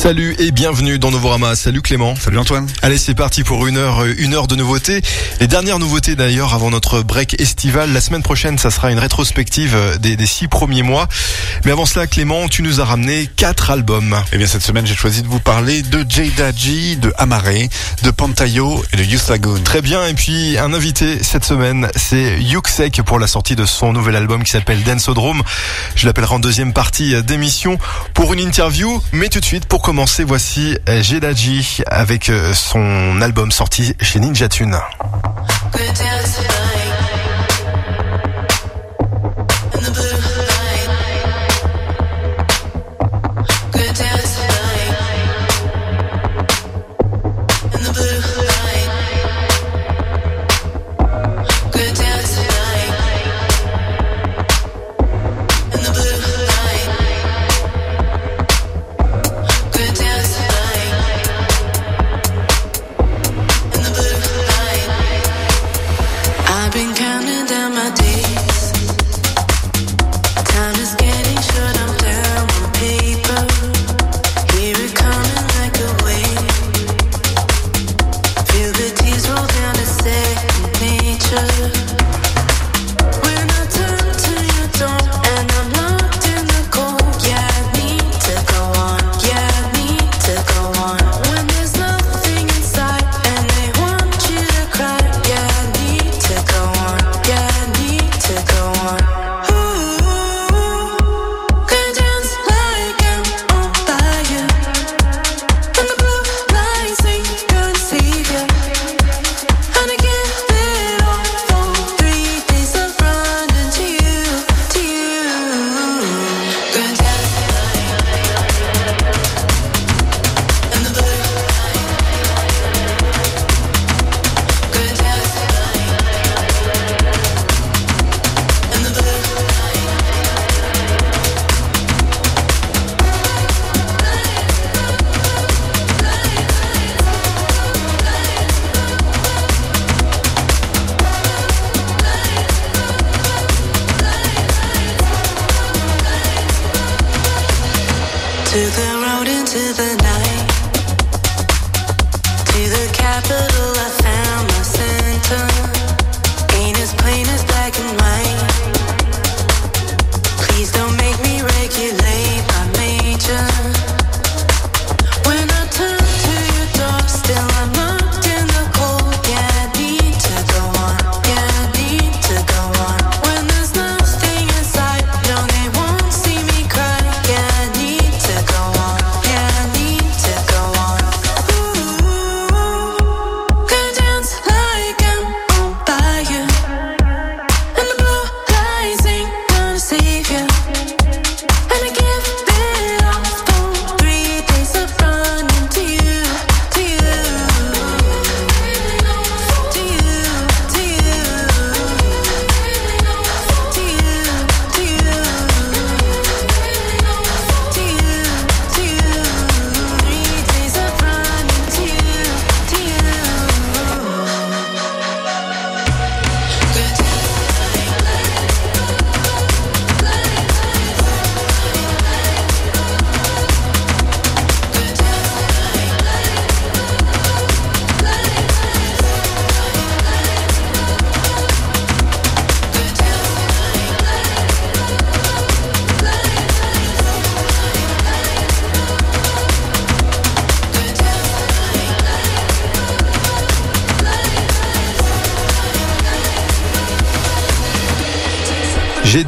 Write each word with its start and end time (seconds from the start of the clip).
Salut 0.00 0.34
et 0.38 0.50
bienvenue 0.50 0.98
dans 0.98 1.10
Novorama. 1.10 1.54
Salut 1.54 1.82
Clément. 1.82 2.16
Salut 2.16 2.38
Antoine. 2.38 2.66
Allez, 2.80 2.96
c'est 2.96 3.14
parti 3.14 3.44
pour 3.44 3.66
une 3.66 3.76
heure, 3.76 4.02
euh, 4.02 4.14
une 4.16 4.32
heure 4.32 4.46
de 4.46 4.56
nouveautés. 4.56 5.02
Les 5.40 5.46
dernières 5.46 5.78
nouveautés 5.78 6.16
d'ailleurs 6.16 6.54
avant 6.54 6.70
notre 6.70 7.02
break 7.02 7.38
estival. 7.38 7.92
La 7.92 8.00
semaine 8.00 8.22
prochaine, 8.22 8.56
ça 8.56 8.70
sera 8.70 8.90
une 8.90 8.98
rétrospective 8.98 9.74
euh, 9.74 9.98
des, 9.98 10.16
des 10.16 10.24
six 10.24 10.48
premiers 10.48 10.82
mois. 10.82 11.06
Mais 11.66 11.72
avant 11.72 11.84
cela, 11.84 12.06
Clément, 12.06 12.48
tu 12.48 12.62
nous 12.62 12.80
as 12.80 12.86
ramené 12.86 13.28
quatre 13.36 13.70
albums. 13.70 14.16
Eh 14.32 14.38
bien, 14.38 14.46
cette 14.46 14.62
semaine, 14.62 14.86
j'ai 14.86 14.94
choisi 14.94 15.20
de 15.20 15.28
vous 15.28 15.38
parler 15.38 15.82
de 15.82 16.02
Jada 16.08 16.50
G, 16.56 16.96
de 16.96 17.12
Amare, 17.18 17.68
de 18.02 18.10
Pantayo 18.10 18.82
et 18.94 18.96
de 18.96 19.04
Youth 19.04 19.28
Lagoon. 19.28 19.60
Très 19.64 19.82
bien. 19.82 20.06
Et 20.06 20.14
puis, 20.14 20.56
un 20.56 20.72
invité 20.72 21.22
cette 21.22 21.44
semaine, 21.44 21.90
c'est 21.94 22.40
Yuxek 22.40 23.02
pour 23.02 23.18
la 23.18 23.26
sortie 23.26 23.54
de 23.54 23.66
son 23.66 23.92
nouvel 23.92 24.16
album 24.16 24.44
qui 24.44 24.52
s'appelle 24.52 24.82
Densodrome. 24.82 25.42
Je 25.94 26.06
l'appellerai 26.06 26.36
en 26.36 26.38
deuxième 26.38 26.72
partie 26.72 27.22
d'émission 27.22 27.76
pour 28.14 28.32
une 28.32 28.40
interview. 28.40 29.02
Mais 29.12 29.28
tout 29.28 29.40
de 29.40 29.44
suite, 29.44 29.66
pour 29.66 29.82
commencer, 29.90 30.22
voici 30.22 30.78
Jedaji 31.02 31.82
avec 31.88 32.28
euh, 32.28 32.54
son 32.54 33.20
album 33.20 33.50
sorti 33.50 33.92
chez 34.00 34.20
Ninja 34.20 34.48
Tune. 34.48 34.78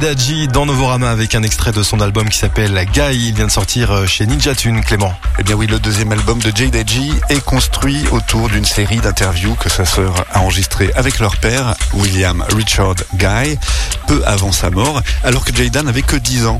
Jedaji 0.03 0.49
dans 0.49 0.65
Novorama 0.65 1.09
avec 1.09 1.33
un 1.33 1.43
extrait 1.43 1.71
de 1.71 1.81
son 1.81 2.01
album 2.01 2.27
qui 2.27 2.37
s'appelle 2.37 2.73
Guy. 2.91 3.27
Il 3.29 3.35
vient 3.35 3.45
de 3.45 3.51
sortir 3.51 3.89
euh, 3.91 4.05
chez 4.05 4.25
Ninja 4.25 4.53
Tune, 4.53 4.83
Clément. 4.83 5.13
Eh 5.39 5.43
bien 5.43 5.55
oui, 5.55 5.65
le 5.65 5.79
deuxième 5.79 6.11
album 6.11 6.39
de 6.39 6.51
Jada 6.53 6.83
G 6.85 7.09
est 7.29 7.41
construit 7.45 8.03
autour 8.11 8.49
d'une 8.49 8.65
série 8.65 8.97
d'interviews 8.97 9.55
que 9.55 9.69
sa 9.69 9.85
sœur 9.85 10.25
a 10.33 10.41
enregistrées 10.41 10.91
avec 10.95 11.19
leur 11.19 11.37
père, 11.37 11.75
William 11.93 12.43
Richard 12.53 12.95
Guy, 13.15 13.57
peu 14.05 14.21
avant 14.25 14.51
sa 14.51 14.69
mort, 14.71 15.01
alors 15.23 15.45
que 15.45 15.55
Jada 15.55 15.83
n'avait 15.83 16.01
que 16.01 16.17
10 16.17 16.47
ans. 16.47 16.59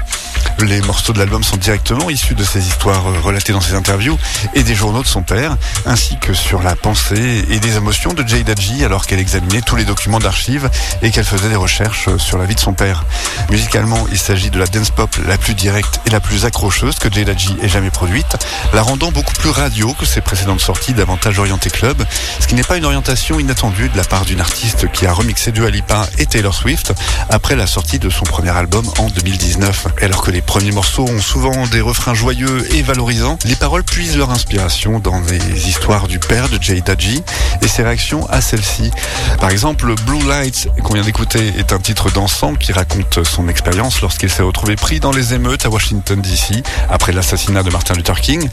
Les 0.59 0.81
morceaux 0.81 1.11
de 1.11 1.19
l'album 1.19 1.43
sont 1.43 1.57
directement 1.57 2.09
issus 2.09 2.35
de 2.35 2.43
ces 2.43 2.65
histoires 2.65 3.07
euh, 3.07 3.19
relatées 3.19 3.51
dans 3.51 3.61
ses 3.61 3.73
interviews 3.73 4.17
et 4.53 4.63
des 4.63 4.75
journaux 4.75 5.01
de 5.01 5.07
son 5.07 5.23
père, 5.23 5.57
ainsi 5.85 6.17
que 6.17 6.33
sur 6.33 6.61
la 6.63 6.75
pensée 6.75 7.43
et 7.49 7.59
des 7.59 7.75
émotions 7.75 8.13
de 8.13 8.25
G 8.25 8.43
alors 8.85 9.05
qu'elle 9.05 9.19
examinait 9.19 9.61
tous 9.61 9.75
les 9.75 9.83
documents 9.83 10.19
d'archives 10.19 10.69
et 11.01 11.11
qu'elle 11.11 11.25
faisait 11.25 11.49
des 11.49 11.55
recherches 11.55 12.07
euh, 12.07 12.17
sur 12.17 12.37
la 12.37 12.45
vie 12.45 12.55
de 12.55 12.59
son 12.59 12.73
père. 12.73 13.03
Musicalement, 13.49 14.05
il 14.11 14.17
s'agit 14.17 14.49
de 14.49 14.59
la 14.59 14.65
dance 14.65 14.89
pop 14.89 15.09
la 15.27 15.37
plus 15.37 15.53
directe 15.53 15.99
et 16.05 16.09
la 16.09 16.19
plus 16.19 16.45
accrocheuse 16.45 16.95
que 16.95 17.11
Jada 17.11 17.35
G 17.35 17.49
ait 17.61 17.69
jamais 17.69 17.89
produite, 17.89 18.37
la 18.73 18.81
rendant 18.81 19.11
beaucoup 19.11 19.33
plus 19.33 19.49
radio 19.49 19.93
que 19.93 20.05
ses 20.05 20.21
précédentes 20.21 20.59
sorties 20.59 20.93
davantage 20.93 21.39
orientées 21.39 21.69
club, 21.69 22.03
ce 22.39 22.47
qui 22.47 22.55
n'est 22.55 22.63
pas 22.63 22.77
une 22.77 22.85
orientation 22.85 23.39
inattendue 23.39 23.89
de 23.89 23.97
la 23.97 24.03
part 24.03 24.25
d'une 24.25 24.41
artiste 24.41 24.91
qui 24.91 25.05
a 25.05 25.13
remixé 25.13 25.51
Dua 25.51 25.69
Lipa 25.69 26.07
et 26.17 26.25
Taylor 26.25 26.53
Swift 26.53 26.93
après 27.29 27.55
la 27.55 27.67
sortie 27.67 27.99
de 27.99 28.09
son 28.09 28.23
premier 28.23 28.51
album 28.51 28.85
en 28.97 29.07
2019, 29.07 29.87
alors 30.01 30.21
que 30.21 30.31
les 30.31 30.41
premiers 30.41 30.71
morceaux 30.71 31.05
ont 31.07 31.21
souvent 31.21 31.67
des 31.67 31.81
refrains 31.81 32.13
joyeux 32.13 32.67
et 32.73 32.81
valorisants, 32.81 33.37
les 33.45 33.55
paroles 33.55 33.83
puisent 33.83 34.17
leur 34.17 34.31
inspiration 34.31 34.99
dans 34.99 35.19
les 35.21 35.67
histoires 35.67 36.07
du 36.07 36.19
père 36.19 36.49
de 36.49 36.61
Jay 36.61 36.81
Daji 36.81 37.23
et 37.61 37.67
ses 37.67 37.83
réactions 37.83 38.25
à 38.29 38.41
celle-ci. 38.41 38.91
Par 39.39 39.49
exemple, 39.49 39.93
Blue 40.05 40.27
Lights, 40.27 40.67
qu'on 40.83 40.93
vient 40.93 41.03
d'écouter, 41.03 41.53
est 41.57 41.73
un 41.73 41.79
titre 41.79 42.11
dansant 42.11 42.55
qui 42.55 42.71
raconte 42.71 43.22
son 43.23 43.47
expérience 43.47 44.01
lorsqu'il 44.01 44.29
s'est 44.29 44.43
retrouvé 44.43 44.75
pris 44.75 44.99
dans 44.99 45.11
les 45.11 45.33
émeutes 45.33 45.65
à 45.65 45.69
Washington 45.69 46.21
DC 46.21 46.63
après 46.89 47.11
l'assassinat 47.11 47.63
de 47.63 47.69
Martin 47.69 47.93
Luther 47.93 48.19
King. 48.21 48.49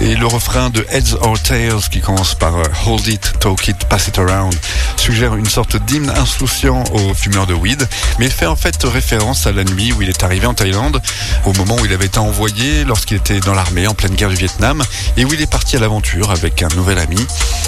Et 0.00 0.14
le 0.14 0.26
refrain 0.26 0.70
de 0.70 0.86
Heads 0.90 1.16
or 1.20 1.40
Tails, 1.40 1.88
qui 1.90 2.00
commence 2.00 2.34
par 2.34 2.56
euh, 2.56 2.64
Hold 2.86 3.06
it, 3.06 3.32
talk 3.40 3.68
it, 3.68 3.76
pass 3.88 4.08
it 4.08 4.18
around, 4.18 4.54
suggère 4.96 5.34
une 5.36 5.48
sorte 5.48 5.76
d'hymne 5.76 6.10
insouciant 6.10 6.84
aux 6.92 7.14
fumeurs 7.14 7.46
de 7.46 7.54
weed, 7.54 7.86
mais 8.18 8.28
fait 8.28 8.46
en 8.46 8.56
fait 8.56 8.82
référence 8.84 9.46
à 9.46 9.52
la 9.52 9.64
nuit 9.64 9.92
où 9.92 10.02
il 10.02 10.08
est 10.08 10.22
arrivé 10.22 10.46
en 10.46 10.54
Thaïlande, 10.54 11.00
au 11.44 11.52
moment 11.54 11.76
où 11.76 11.84
il 11.84 11.92
avait 11.92 12.06
été 12.06 12.18
envoyé 12.18 12.84
lorsqu'il 12.84 13.16
était 13.16 13.40
dans 13.40 13.54
l'armée 13.54 13.86
en 13.86 13.94
pleine 13.94 14.14
guerre 14.14 14.30
du 14.30 14.36
Vietnam, 14.36 14.82
et 15.16 15.24
où 15.24 15.32
il 15.32 15.40
est 15.40 15.50
parti 15.50 15.76
à 15.76 15.80
l'aventure 15.80 16.30
avec 16.30 16.62
un 16.62 16.68
nouvel 16.76 16.98
ami. 16.98 17.18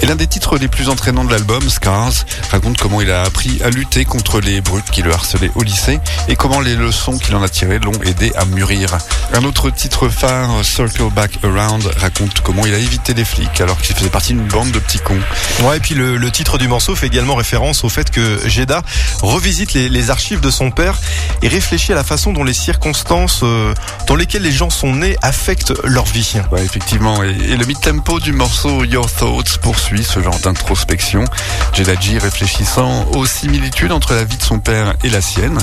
Et 0.01 0.05
l'un 0.05 0.15
des 0.15 0.27
titres 0.27 0.57
les 0.57 0.67
plus 0.67 0.89
entraînants 0.89 1.23
de 1.23 1.31
l'album, 1.31 1.69
Scars, 1.69 2.25
raconte 2.51 2.77
comment 2.77 3.01
il 3.01 3.11
a 3.11 3.23
appris 3.23 3.61
à 3.63 3.69
lutter 3.69 4.05
contre 4.05 4.39
les 4.39 4.61
brutes 4.61 4.89
qui 4.91 5.01
le 5.01 5.13
harcelaient 5.13 5.51
au 5.55 5.63
lycée, 5.63 5.99
et 6.31 6.37
comment 6.37 6.61
les 6.61 6.75
leçons 6.77 7.17
qu'il 7.17 7.35
en 7.35 7.43
a 7.43 7.49
tirées 7.49 7.79
l'ont 7.79 7.91
aidé 8.05 8.31
à 8.37 8.45
mûrir. 8.45 8.97
Un 9.33 9.43
autre 9.43 9.69
titre 9.69 10.07
phare, 10.07 10.63
Circle 10.63 11.09
Back 11.13 11.31
Around, 11.43 11.83
raconte 11.97 12.39
comment 12.39 12.65
il 12.65 12.73
a 12.73 12.77
évité 12.77 13.13
les 13.13 13.25
flics 13.25 13.59
alors 13.59 13.77
qu'il 13.81 13.97
faisait 13.97 14.09
partie 14.09 14.33
d'une 14.33 14.47
bande 14.47 14.71
de 14.71 14.79
petits 14.79 14.99
cons. 14.99 15.19
Ouais, 15.63 15.75
et 15.75 15.79
puis 15.81 15.93
le, 15.93 16.15
le 16.15 16.31
titre 16.31 16.57
du 16.57 16.69
morceau 16.69 16.95
fait 16.95 17.07
également 17.07 17.35
référence 17.35 17.83
au 17.83 17.89
fait 17.89 18.09
que 18.11 18.47
Jeda 18.47 18.81
revisite 19.21 19.73
les, 19.73 19.89
les 19.89 20.09
archives 20.09 20.39
de 20.39 20.49
son 20.49 20.71
père 20.71 20.97
et 21.41 21.49
réfléchit 21.49 21.91
à 21.91 21.95
la 21.95 22.05
façon 22.05 22.31
dont 22.31 22.45
les 22.45 22.53
circonstances 22.53 23.41
euh, 23.43 23.73
dans 24.07 24.15
lesquelles 24.15 24.43
les 24.43 24.53
gens 24.53 24.69
sont 24.69 24.95
nés 24.95 25.17
affectent 25.21 25.73
leur 25.83 26.05
vie. 26.05 26.35
Ouais, 26.53 26.63
effectivement. 26.63 27.23
Et, 27.23 27.31
et 27.31 27.57
le 27.57 27.65
mid-tempo 27.65 28.21
du 28.21 28.31
morceau 28.31 28.85
Your 28.85 29.11
Thoughts 29.11 29.57
poursuit 29.61 30.05
ce 30.05 30.23
genre 30.23 30.39
d'introspection. 30.39 31.25
Jedaji 31.73 32.19
réfléchissant 32.19 33.05
aux 33.15 33.25
similitudes 33.25 33.91
entre 33.91 34.13
la 34.13 34.23
vie 34.23 34.37
de 34.37 34.43
son 34.43 34.59
père 34.59 34.93
et 35.03 35.09
la 35.09 35.19
sienne. 35.19 35.59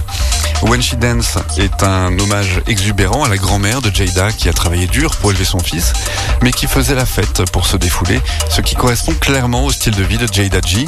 When 0.63 0.83
She 0.83 0.97
Dance 0.97 1.39
est 1.57 1.83
un 1.83 2.19
hommage 2.19 2.61
exubérant 2.67 3.25
à 3.25 3.29
la 3.29 3.37
grand-mère 3.37 3.81
de 3.81 3.95
Jada 3.95 4.33
qui 4.33 4.49
a 4.49 4.53
travaillé 4.53 4.87
dur 4.87 5.15
pour 5.17 5.31
élever 5.31 5.45
son 5.45 5.61
fils, 5.61 5.93
mais 6.43 6.51
qui 6.51 6.67
faisait 6.67 6.97
la 6.97 7.07
fête 7.07 7.51
pour 7.53 7.67
se 7.67 7.77
défouler, 7.77 8.21
ce 8.51 8.61
qui 8.61 8.75
correspond 8.75 9.15
clairement 9.15 9.65
au 9.65 9.71
style 9.71 9.95
de 9.95 10.03
vie 10.03 10.19
de 10.19 10.27
Jada 10.27 10.61
G. 10.67 10.87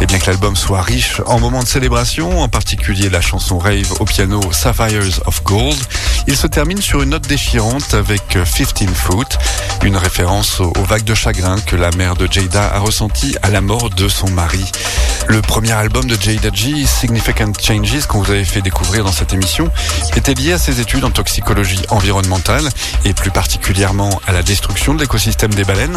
Et 0.00 0.06
bien 0.06 0.18
que 0.18 0.26
l'album 0.26 0.54
soit 0.54 0.82
riche 0.82 1.20
en 1.26 1.40
moments 1.40 1.62
de 1.62 1.68
célébration, 1.68 2.40
en 2.40 2.48
particulier 2.48 3.10
la 3.10 3.20
chanson 3.20 3.58
rave 3.58 3.92
au 3.98 4.04
piano 4.04 4.40
Sapphires 4.52 5.20
of 5.26 5.42
Gold, 5.42 5.78
il 6.28 6.36
se 6.36 6.46
termine 6.46 6.80
sur 6.80 7.02
une 7.02 7.10
note 7.10 7.26
déchirante 7.26 7.94
avec 7.94 8.22
15 8.28 8.46
Foot, 8.94 9.38
une 9.82 9.96
référence 9.96 10.60
aux 10.60 10.84
vagues 10.84 11.04
de 11.04 11.14
chagrin 11.14 11.60
que 11.60 11.76
la 11.76 11.90
mère 11.90 12.14
de 12.14 12.28
Jada 12.30 12.72
a 12.74 12.78
ressenti 12.78 13.36
à 13.42 13.50
la 13.50 13.60
mort 13.60 13.90
de 13.90 14.08
son 14.08 14.30
mari. 14.30 14.64
Le 15.30 15.42
premier 15.42 15.70
album 15.70 16.06
de 16.06 16.20
Jada 16.20 16.50
G, 16.52 16.84
Significant 16.84 17.52
Changes, 17.56 18.04
qu'on 18.08 18.20
vous 18.20 18.32
avait 18.32 18.44
fait 18.44 18.62
découvrir 18.62 19.04
dans 19.04 19.12
cette 19.12 19.32
émission, 19.32 19.70
était 20.16 20.34
lié 20.34 20.54
à 20.54 20.58
ses 20.58 20.80
études 20.80 21.04
en 21.04 21.10
toxicologie 21.12 21.80
environnementale 21.88 22.68
et 23.04 23.14
plus 23.14 23.30
particulièrement 23.30 24.20
à 24.26 24.32
la 24.32 24.42
destruction 24.42 24.92
de 24.92 25.00
l'écosystème 25.00 25.54
des 25.54 25.62
baleines. 25.62 25.96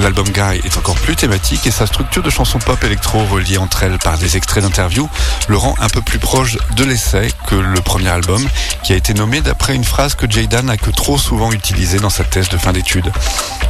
L'album 0.00 0.26
Guy 0.30 0.62
est 0.64 0.78
encore 0.78 0.94
plus 0.94 1.14
thématique 1.14 1.66
et 1.66 1.70
sa 1.70 1.86
structure 1.86 2.22
de 2.22 2.30
chansons 2.30 2.58
pop 2.58 2.82
électro 2.82 3.22
reliée 3.26 3.58
entre 3.58 3.82
elles 3.82 3.98
par 3.98 4.16
des 4.16 4.38
extraits 4.38 4.64
d'interviews 4.64 5.10
le 5.48 5.58
rend 5.58 5.74
un 5.80 5.88
peu 5.88 6.00
plus 6.00 6.18
proche 6.18 6.56
de 6.74 6.84
l'essai 6.84 7.28
que 7.46 7.56
le 7.56 7.80
premier 7.82 8.08
album 8.08 8.48
qui 8.82 8.94
a 8.94 8.96
été 8.96 9.12
nommé 9.12 9.42
d'après 9.42 9.74
une 9.74 9.84
phrase 9.84 10.14
que 10.14 10.28
Jada 10.28 10.62
n'a 10.62 10.78
que 10.78 10.90
trop 10.90 11.18
souvent 11.18 11.52
utilisée 11.52 11.98
dans 11.98 12.08
sa 12.08 12.24
thèse 12.24 12.48
de 12.48 12.56
fin 12.56 12.72
d'études. 12.72 13.12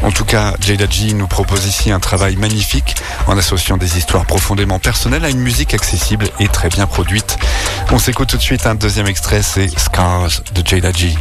En 0.03 0.13
tout 0.13 0.25
cas, 0.25 0.55
Jada 0.61 0.87
G 0.89 1.15
nous 1.15 1.27
propose 1.27 1.67
ici 1.67 1.91
un 1.91 2.01
travail 2.01 2.37
magnifique 2.37 2.95
en 3.27 3.37
associant 3.37 3.77
des 3.77 3.99
histoires 3.99 4.25
profondément 4.25 4.79
personnelles 4.85 5.25
à 5.25 5.31
une 5.31 5.41
musique 5.41 5.73
accessible 5.73 6.29
et 6.39 6.49
très 6.49 6.69
bien 6.69 6.87
produite. 6.87 7.39
On 7.91 7.99
s'écoute 7.99 8.29
tout 8.29 8.37
de 8.37 8.43
suite 8.43 8.67
un 8.67 8.75
deuxième 8.75 9.07
extrait, 9.07 9.43
c'est 9.43 9.69
Scars 9.79 10.29
de 10.55 10.67
Jada 10.67 10.93
G. 10.93 11.15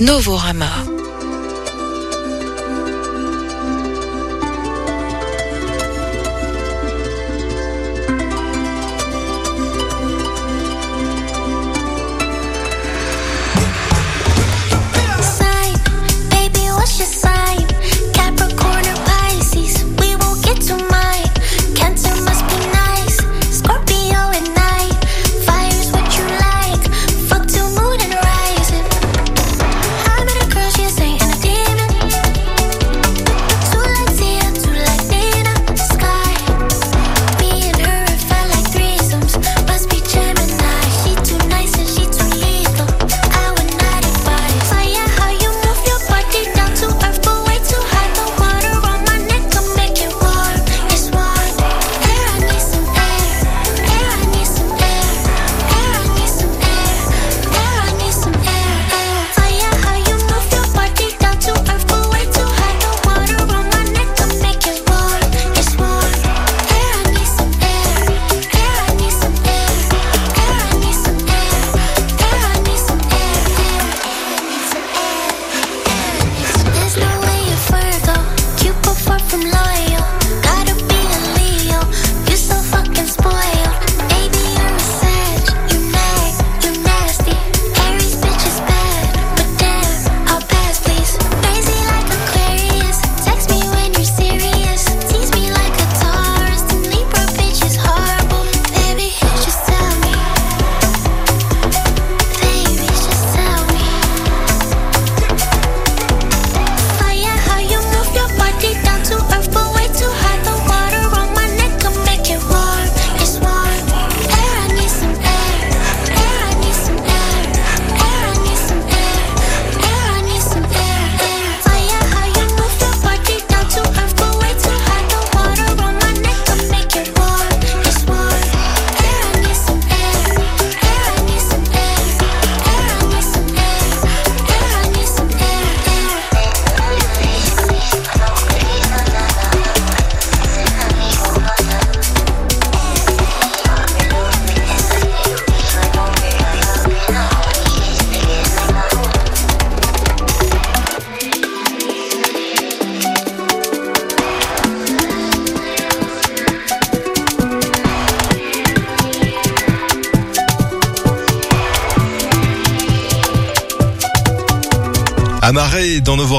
N-O-V-O-R-A-M-A. 0.00 0.69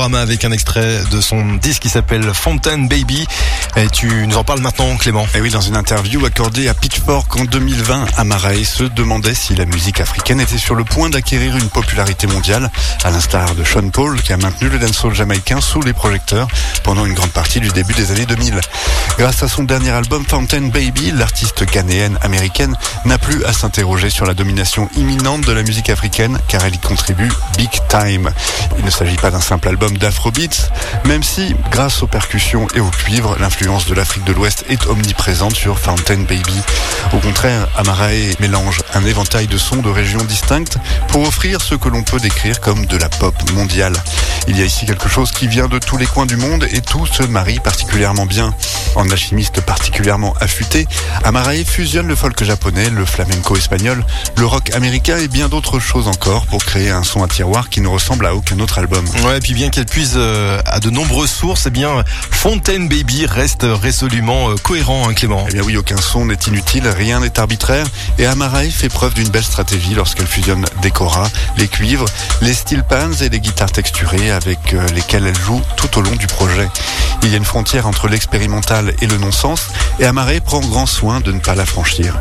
Avec 0.02 0.46
un 0.46 0.52
extrait 0.52 1.04
de 1.12 1.22
son 1.22 1.58
disque 1.58 1.84
qui 1.84 1.90
s'appelle 1.90 2.34
Fontaine 2.34 2.88
Baby. 2.88 3.28
Et 3.78 3.88
tu 3.90 4.28
nous 4.28 4.36
en 4.36 4.44
parles 4.44 4.60
maintenant, 4.60 4.98
Clément. 4.98 5.26
Et 5.34 5.40
oui, 5.40 5.50
dans 5.50 5.62
une 5.62 5.78
interview 5.78 6.26
accordée 6.26 6.68
à 6.68 6.74
Pitchfork 6.74 7.34
en 7.38 7.46
2020, 7.46 8.06
Amaray 8.18 8.66
se 8.66 8.84
demandait 8.84 9.34
si 9.34 9.56
la 9.56 9.66
musique 9.66 10.02
africaine 10.02 10.42
était 10.42 10.58
sur 10.58 10.76
le 10.76 10.84
point 10.84 11.10
d'acquérir 11.10 11.56
une 11.56 11.70
popularité 11.70 12.28
mondiale, 12.28 12.70
à 13.06 13.12
l'instar 13.12 13.56
de 13.56 13.64
Sean 13.64 13.90
Paul, 13.90 14.22
qui 14.22 14.34
a 14.34 14.38
maintenu 14.38 14.68
le 14.68 14.78
dancehall 14.78 15.16
jamaïcain 15.16 15.62
sous 15.62 15.82
les 15.82 15.94
projecteurs 15.94 16.50
pendant 16.84 17.06
une 17.06 17.14
grande 17.14 17.32
partie 17.32 17.62
du 17.62 17.70
début 17.70 17.94
des 17.94 18.12
années 18.12 18.26
2000. 18.26 18.60
Grâce 19.18 19.42
à 19.42 19.48
son 19.48 19.64
dernier 19.64 19.92
album 19.92 20.26
Fountain 20.28 20.68
Baby, 20.68 21.12
l'artiste 21.12 21.64
ghanéenne 21.64 22.18
américaine 22.22 22.76
n'a 23.06 23.18
plus 23.18 23.46
à 23.46 23.54
s'interroger 23.54 24.10
sur 24.10 24.26
la 24.26 24.34
domination 24.34 24.90
imminente 24.98 25.42
de 25.42 25.54
la 25.54 25.64
musique 25.64 25.90
africaine, 25.90 26.38
car 26.50 26.66
elle 26.66 26.76
y 26.76 26.80
contribue 26.80 27.32
big 27.58 27.72
time. 27.88 28.32
Il 28.78 28.84
ne 28.84 28.92
s'agit 28.92 29.16
pas 29.16 29.32
d'un 29.32 29.42
simple 29.42 29.70
album 29.70 29.98
d'afrobeats, 29.98 30.70
même 31.06 31.24
si, 31.24 31.56
grâce 31.72 32.04
aux 32.04 32.08
percussions 32.08 32.68
et 32.76 32.82
au 32.82 32.90
cuivre, 32.90 33.38
l'influence 33.40 33.61
de 33.62 33.94
l'Afrique 33.94 34.24
de 34.24 34.34
l'Ouest 34.34 34.66
est 34.70 34.88
omniprésente 34.88 35.56
sur 35.56 35.78
Fountain 35.78 36.22
Baby. 36.22 36.60
Au 37.14 37.18
contraire, 37.18 37.68
Amarae 37.78 38.34
mélange 38.40 38.82
un 38.96 39.06
éventail 39.06 39.46
de 39.46 39.58
sons 39.58 39.84
de 39.84 39.90
régions 39.90 40.24
distinctes 40.24 40.78
pour 41.10 41.28
offrir 41.28 41.62
ce 41.62 41.76
que 41.76 41.88
l'on 41.88 42.02
peut 42.02 42.20
décrire 42.20 42.60
comme 42.60 42.88
de 42.88 42.98
la 42.98 43.08
pop 43.08 43.36
mondiale. 43.54 43.94
Il 44.48 44.58
y 44.58 44.64
a 44.64 44.66
ici 44.66 44.88
quelque 44.88 45.08
chose 45.08 45.32
qui 45.32 45.48
vient 45.48 45.68
de 45.68 45.78
tous 45.78 45.98
les 45.98 46.08
coins 46.08 46.26
du 46.26 46.38
monde 46.38 46.68
et 46.72 46.82
tout 46.82 47.06
se 47.06 47.22
marie 47.24 47.60
particulièrement 47.60 48.26
bien. 48.26 48.52
En 48.96 49.10
alchimiste 49.10 49.62
particulièrement 49.62 50.34
affûté, 50.42 50.88
Amarae 51.24 51.64
fusionne 51.64 52.08
le 52.08 52.16
folk 52.16 52.44
japonais, 52.44 52.90
le 52.90 53.06
flamenco 53.06 53.56
espagnol, 53.56 54.04
le 54.38 54.46
rock 54.46 54.72
américain 54.74 55.18
et 55.18 55.28
bien 55.28 55.50
d'autres 55.50 55.80
choses 55.80 56.08
encore 56.08 56.48
pour 56.48 56.66
créer 56.66 56.90
un 56.90 57.04
son 57.04 57.24
à 57.24 57.28
tiroir 57.28 57.70
qui 57.70 57.80
ne 57.80 57.88
ressemble 57.88 58.26
à 58.26 58.36
aucun 58.36 58.60
autre 58.60 58.80
album. 58.80 59.06
Ouais, 59.24 59.40
puis 59.40 59.54
bien 59.54 59.70
qu'elle 59.70 59.86
puise 59.86 60.14
euh, 60.16 60.60
à 60.66 60.80
de 60.80 60.90
nombreuses 60.90 61.32
sources, 61.32 61.68
eh 61.68 61.70
bien 61.70 62.04
Fontaine 62.32 62.90
Baby 62.90 63.28
reste 63.28 63.51
résolument 63.64 64.50
euh, 64.50 64.56
cohérent, 64.56 65.08
hein, 65.08 65.14
Clément. 65.14 65.46
Eh 65.50 65.54
bien 65.54 65.62
oui, 65.64 65.78
aucun 65.78 65.98
son 65.98 66.26
n'est 66.26 66.38
inutile, 66.48 66.88
rien 66.88 67.20
n'est 67.20 67.40
arbitraire 67.40 67.86
et 68.18 68.26
Amarae 68.26 68.70
fait 68.70 68.90
preuve 68.90 69.14
d'une 69.14 69.30
belle 69.30 69.44
stratégie 69.44 69.94
lorsqu'elle 69.94 70.28
fusionne 70.28 70.66
des 70.82 70.92
koras, 70.92 71.30
les 71.58 71.68
cuivres, 71.68 72.06
les 72.42 72.54
steel 72.54 72.84
pans 72.84 73.12
et 73.22 73.30
les 73.30 73.40
guitares 73.40 73.72
texturées 73.72 74.32
avec 74.32 74.74
euh, 74.74 74.88
lesquelles 74.90 75.28
elle 75.28 75.40
joue 75.40 75.62
tout 75.76 75.98
au 75.98 76.02
long 76.02 76.16
du 76.16 76.28
projet. 76.28 76.70
Il 77.24 77.30
y 77.30 77.34
a 77.34 77.38
une 77.38 77.46
frontière 77.46 77.88
entre 77.88 78.08
l'expérimental 78.08 78.94
et 79.02 79.08
le 79.08 79.18
non-sens 79.18 79.68
et 80.00 80.06
Amarae 80.06 80.40
prend 80.42 80.60
grand 80.60 80.86
soin 80.86 81.20
de 81.20 81.32
ne 81.32 81.40
pas 81.40 81.56
la 81.56 81.66
franchir. 81.66 82.20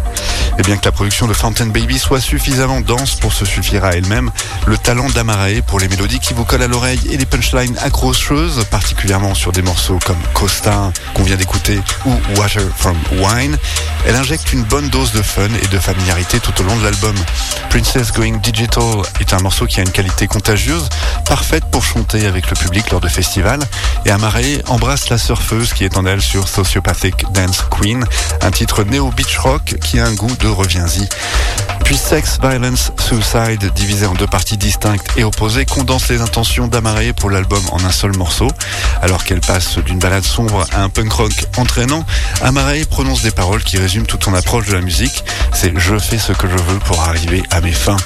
Et 0.59 0.63
bien 0.63 0.77
que 0.77 0.85
la 0.85 0.93
production 0.93 1.27
de 1.27 1.33
Fountain 1.33 1.67
Baby 1.67 1.99
soit 1.99 2.21
suffisamment 2.21 2.81
dense 2.81 3.15
pour 3.15 3.33
se 3.33 3.45
suffire 3.45 3.85
à 3.85 3.93
elle-même, 3.93 4.31
le 4.67 4.77
talent 4.77 5.09
d'Amarae 5.09 5.63
pour 5.67 5.81
les 5.81 5.89
mélodies 5.89 6.19
qui 6.19 6.35
vous 6.35 6.45
collent 6.45 6.63
à 6.63 6.67
l'oreille 6.67 7.01
et 7.11 7.17
les 7.17 7.25
punchlines 7.25 7.79
accrocheuses, 7.79 8.65
particulièrement 8.71 9.35
sur 9.35 9.53
des 9.53 9.63
morceaux 9.63 9.99
comme 10.05 10.19
Costa 10.35 10.93
qu'on 11.21 11.27
vient 11.27 11.37
d'écouter 11.37 11.79
ou 12.07 12.13
Water 12.37 12.63
from 12.77 12.97
Wine, 13.13 13.59
elle 14.07 14.17
injecte 14.17 14.55
une 14.55 14.63
bonne 14.65 14.89
dose 14.89 15.13
de 15.13 15.21
fun 15.21 15.49
et 15.63 15.67
de 15.67 15.79
familiarité 15.79 16.41
tout 16.41 16.59
au 16.61 16.65
long 16.65 16.75
de 16.77 16.85
l'album. 16.85 17.15
Princess 17.69 18.11
Going 18.13 18.39
Digital 18.39 19.03
est 19.21 19.35
un 19.35 19.41
morceau 19.41 19.67
qui 19.67 19.81
a 19.81 19.83
une 19.83 19.91
qualité 19.91 20.27
contagieuse, 20.27 20.89
parfaite 21.27 21.65
pour 21.71 21.85
chanter 21.85 22.27
avec 22.27 22.49
le 22.49 22.57
public 22.57 22.91
lors 22.91 23.01
de 23.01 23.09
festivals, 23.09 23.61
et 24.07 24.11
Amarae 24.11 24.63
embrasse 24.69 25.11
la 25.11 25.19
surfeuse 25.19 25.75
qui 25.75 25.85
est 25.85 25.99
en 25.99 26.07
elle 26.07 26.23
sur 26.23 26.49
Sociopathic 26.49 27.31
Dance 27.33 27.65
Queen, 27.71 28.05
un 28.41 28.51
titre 28.51 28.85
néo-beach 28.85 29.37
rock 29.39 29.77
qui 29.83 30.01
a 30.01 30.07
un 30.07 30.15
goût 30.15 30.35
de 30.41 30.49
reviens-y 30.49 31.07
puis 31.91 31.99
Sex, 31.99 32.39
Violence, 32.41 32.93
Suicide, 33.01 33.73
divisé 33.75 34.07
en 34.07 34.15
deux 34.15 34.29
parties 34.29 34.57
distinctes 34.57 35.09
et 35.17 35.25
opposées, 35.25 35.67
condense 35.67 36.09
les 36.09 36.21
intentions 36.21 36.69
d'Amaré 36.69 37.13
pour 37.13 37.31
l'album 37.31 37.61
en 37.73 37.83
un 37.85 37.91
seul 37.91 38.17
morceau. 38.17 38.47
Alors 39.03 39.25
qu'elle 39.25 39.41
passe 39.41 39.77
d'une 39.79 39.99
balade 39.99 40.23
sombre 40.23 40.65
à 40.73 40.85
un 40.85 40.89
punk 40.89 41.11
rock 41.11 41.33
entraînant, 41.57 42.07
Amaré 42.43 42.85
prononce 42.85 43.23
des 43.23 43.33
paroles 43.33 43.65
qui 43.65 43.77
résument 43.77 44.07
toute 44.07 44.23
son 44.23 44.35
approche 44.35 44.69
de 44.69 44.75
la 44.75 44.83
musique. 44.83 45.25
C'est 45.53 45.73
je 45.77 45.99
fais 45.99 46.19
ce 46.19 46.33
que 46.33 46.47
je 46.49 46.63
veux 46.63 46.79
pour 46.79 47.01
arriver 47.01 47.43
à 47.51 47.61
mes 47.61 47.73
fins. 47.73 47.97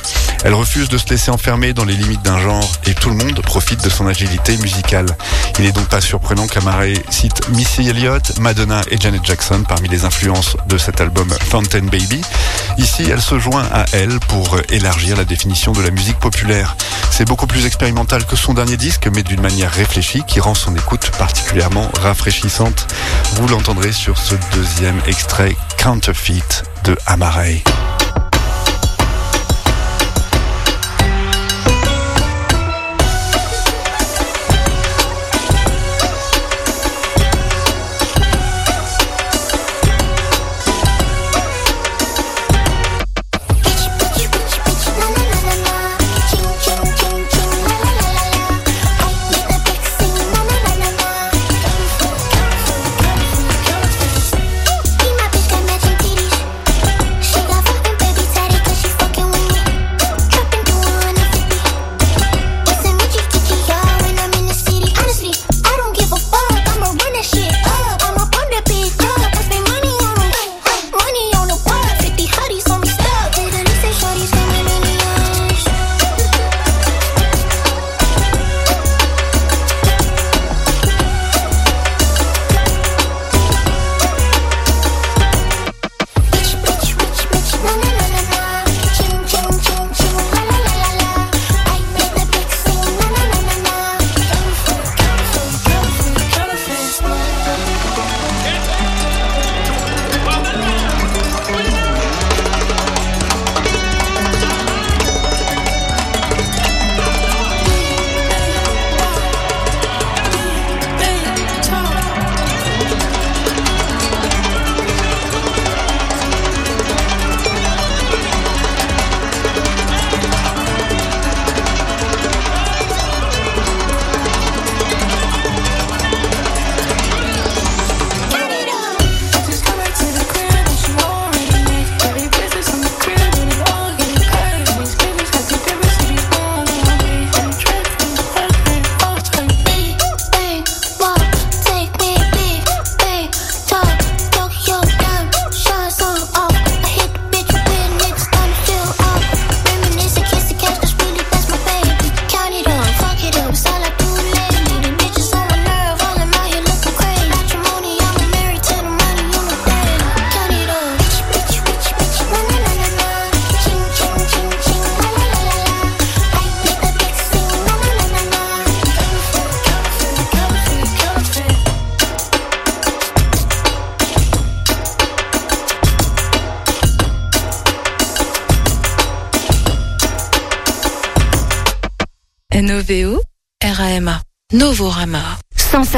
Elle 0.45 0.55
refuse 0.55 0.89
de 0.89 0.97
se 0.97 1.09
laisser 1.11 1.31
enfermer 1.31 1.75
dans 1.75 1.85
les 1.85 1.95
limites 1.95 2.23
d'un 2.23 2.39
genre 2.39 2.71
et 2.87 2.95
tout 2.95 3.11
le 3.11 3.17
monde 3.17 3.39
profite 3.43 3.85
de 3.85 3.91
son 3.91 4.07
agilité 4.07 4.57
musicale. 4.59 5.07
Il 5.59 5.67
n'est 5.67 5.73
donc 5.73 5.89
pas 5.89 6.01
surprenant 6.01 6.47
qu'Amaré 6.47 6.95
cite 7.11 7.51
Missy 7.51 7.87
Elliott, 7.89 8.39
Madonna 8.39 8.81
et 8.91 8.97
Janet 8.99 9.25
Jackson 9.25 9.63
parmi 9.69 9.89
les 9.89 10.07
influences 10.07 10.57
de 10.69 10.79
cet 10.79 11.03
album 11.03 11.29
Fountain 11.51 11.85
Baby. 11.85 12.23
Ici, 12.79 13.05
elle 13.11 13.21
se 13.21 13.39
joint 13.39 13.65
à 13.75 13.85
elle 13.93 14.21
pour 14.21 14.57
élargir 14.71 15.17
la 15.17 15.25
définition 15.25 15.73
de 15.73 15.83
la 15.83 15.91
musique 15.91 16.19
populaire. 16.19 16.77
C'est 17.11 17.27
beaucoup 17.27 17.49
plus 17.49 17.67
expérimental 17.67 18.25
que 18.25 18.37
son 18.37 18.55
dernier 18.55 18.77
disque, 18.77 19.09
mais 19.13 19.25
d'une 19.25 19.41
manière 19.41 19.73
réfléchie 19.73 20.23
qui 20.27 20.39
rend 20.39 20.55
son 20.55 20.75
écoute 20.77 21.11
particulièrement 21.19 21.91
rafraîchissante. 22.01 22.87
Vous 23.35 23.49
l'entendrez 23.49 23.93
sur 23.93 24.17
ce 24.17 24.37
deuxième 24.55 25.01
extrait 25.09 25.57
Counterfeit 25.77 26.63
de 26.85 26.97
Amarei. 27.07 27.65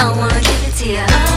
I 0.00 0.16
wanna 0.16 0.40
give 0.40 0.68
it 0.68 0.74
to 0.76 0.88
you. 0.88 1.27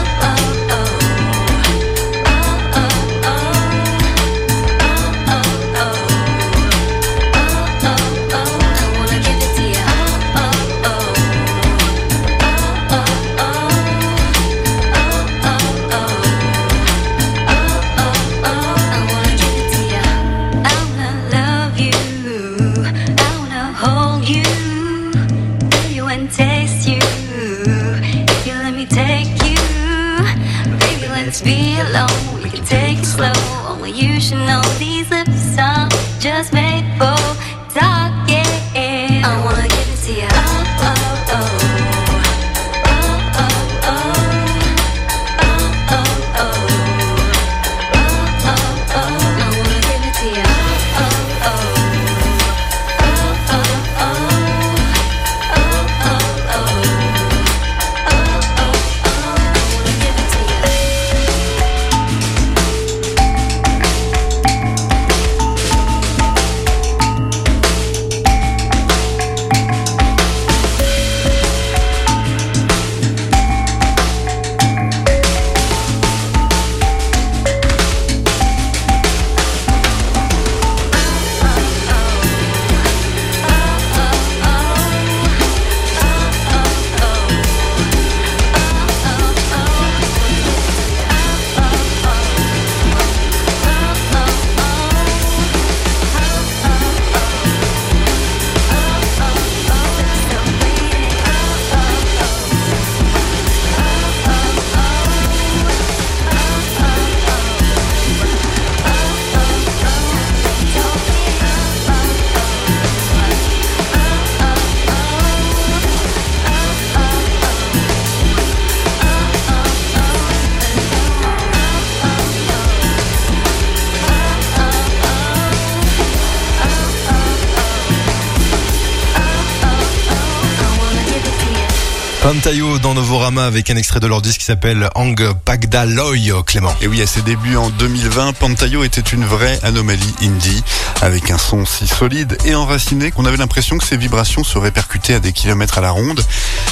Pantayo 132.44 132.80
dans 132.80 132.96
Novorama 132.96 133.46
avec 133.46 133.70
un 133.70 133.76
extrait 133.76 134.00
de 134.00 134.08
leur 134.08 134.20
disque 134.20 134.40
qui 134.40 134.46
s'appelle 134.46 134.90
Ang 134.96 135.16
Pagda 135.46 135.86
Loy, 135.86 136.42
Clément. 136.44 136.74
Et 136.82 136.88
oui, 136.88 137.00
à 137.04 137.06
ses 137.06 137.22
débuts 137.22 137.56
en 137.56 137.70
2020, 137.70 138.34
Pantayo 138.34 138.84
était 138.84 139.00
une 139.00 139.24
vraie 139.24 139.60
anomalie 139.62 140.16
indie, 140.24 140.64
avec 141.04 141.30
un 141.30 141.38
son 141.38 141.68
si 141.68 141.86
solide 141.86 142.36
et 142.44 142.56
enraciné 142.56 143.12
qu'on 143.12 143.26
avait 143.26 143.38
l'impression 143.38 143.78
que 143.78 143.86
ses 143.86 143.96
vibrations 143.96 144.44
se 144.44 144.58
répercutaient 144.58 145.14
à 145.14 145.20
des 145.20 145.34
kilomètres 145.34 145.78
à 145.78 145.82
la 145.82 145.92
ronde. 145.92 146.26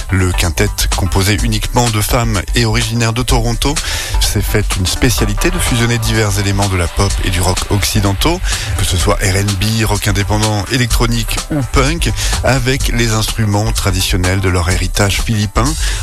Le 0.09 0.31
quintet, 0.31 0.69
composé 0.97 1.37
uniquement 1.43 1.87
de 1.91 2.01
femmes 2.01 2.41
et 2.55 2.65
originaire 2.65 3.13
de 3.13 3.21
Toronto, 3.21 3.75
s'est 4.21 4.41
fait 4.41 4.65
une 4.77 4.87
spécialité 4.87 5.51
de 5.51 5.59
fusionner 5.59 5.99
divers 5.99 6.39
éléments 6.39 6.67
de 6.67 6.77
la 6.77 6.87
pop 6.87 7.11
et 7.25 7.29
du 7.29 7.41
rock 7.41 7.59
occidentaux, 7.69 8.41
que 8.79 8.85
ce 8.85 8.97
soit 8.97 9.15
R&B, 9.15 9.85
rock 9.85 10.07
indépendant, 10.07 10.65
électronique 10.71 11.37
ou 11.51 11.61
punk, 11.73 12.11
avec 12.43 12.87
les 12.87 13.11
instruments 13.11 13.71
traditionnels 13.71 14.39
de 14.39 14.49
leur 14.49 14.69
héritage 14.69 15.21
philippin, 15.21 15.58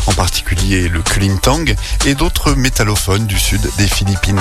en 0.06 0.12
particulier 0.12 0.88
le 0.88 1.02
kulintang 1.02 1.74
et 2.06 2.14
d'autres 2.14 2.54
métallophones 2.54 3.26
du 3.26 3.38
sud 3.38 3.60
des 3.78 3.88
Philippines. 3.88 4.40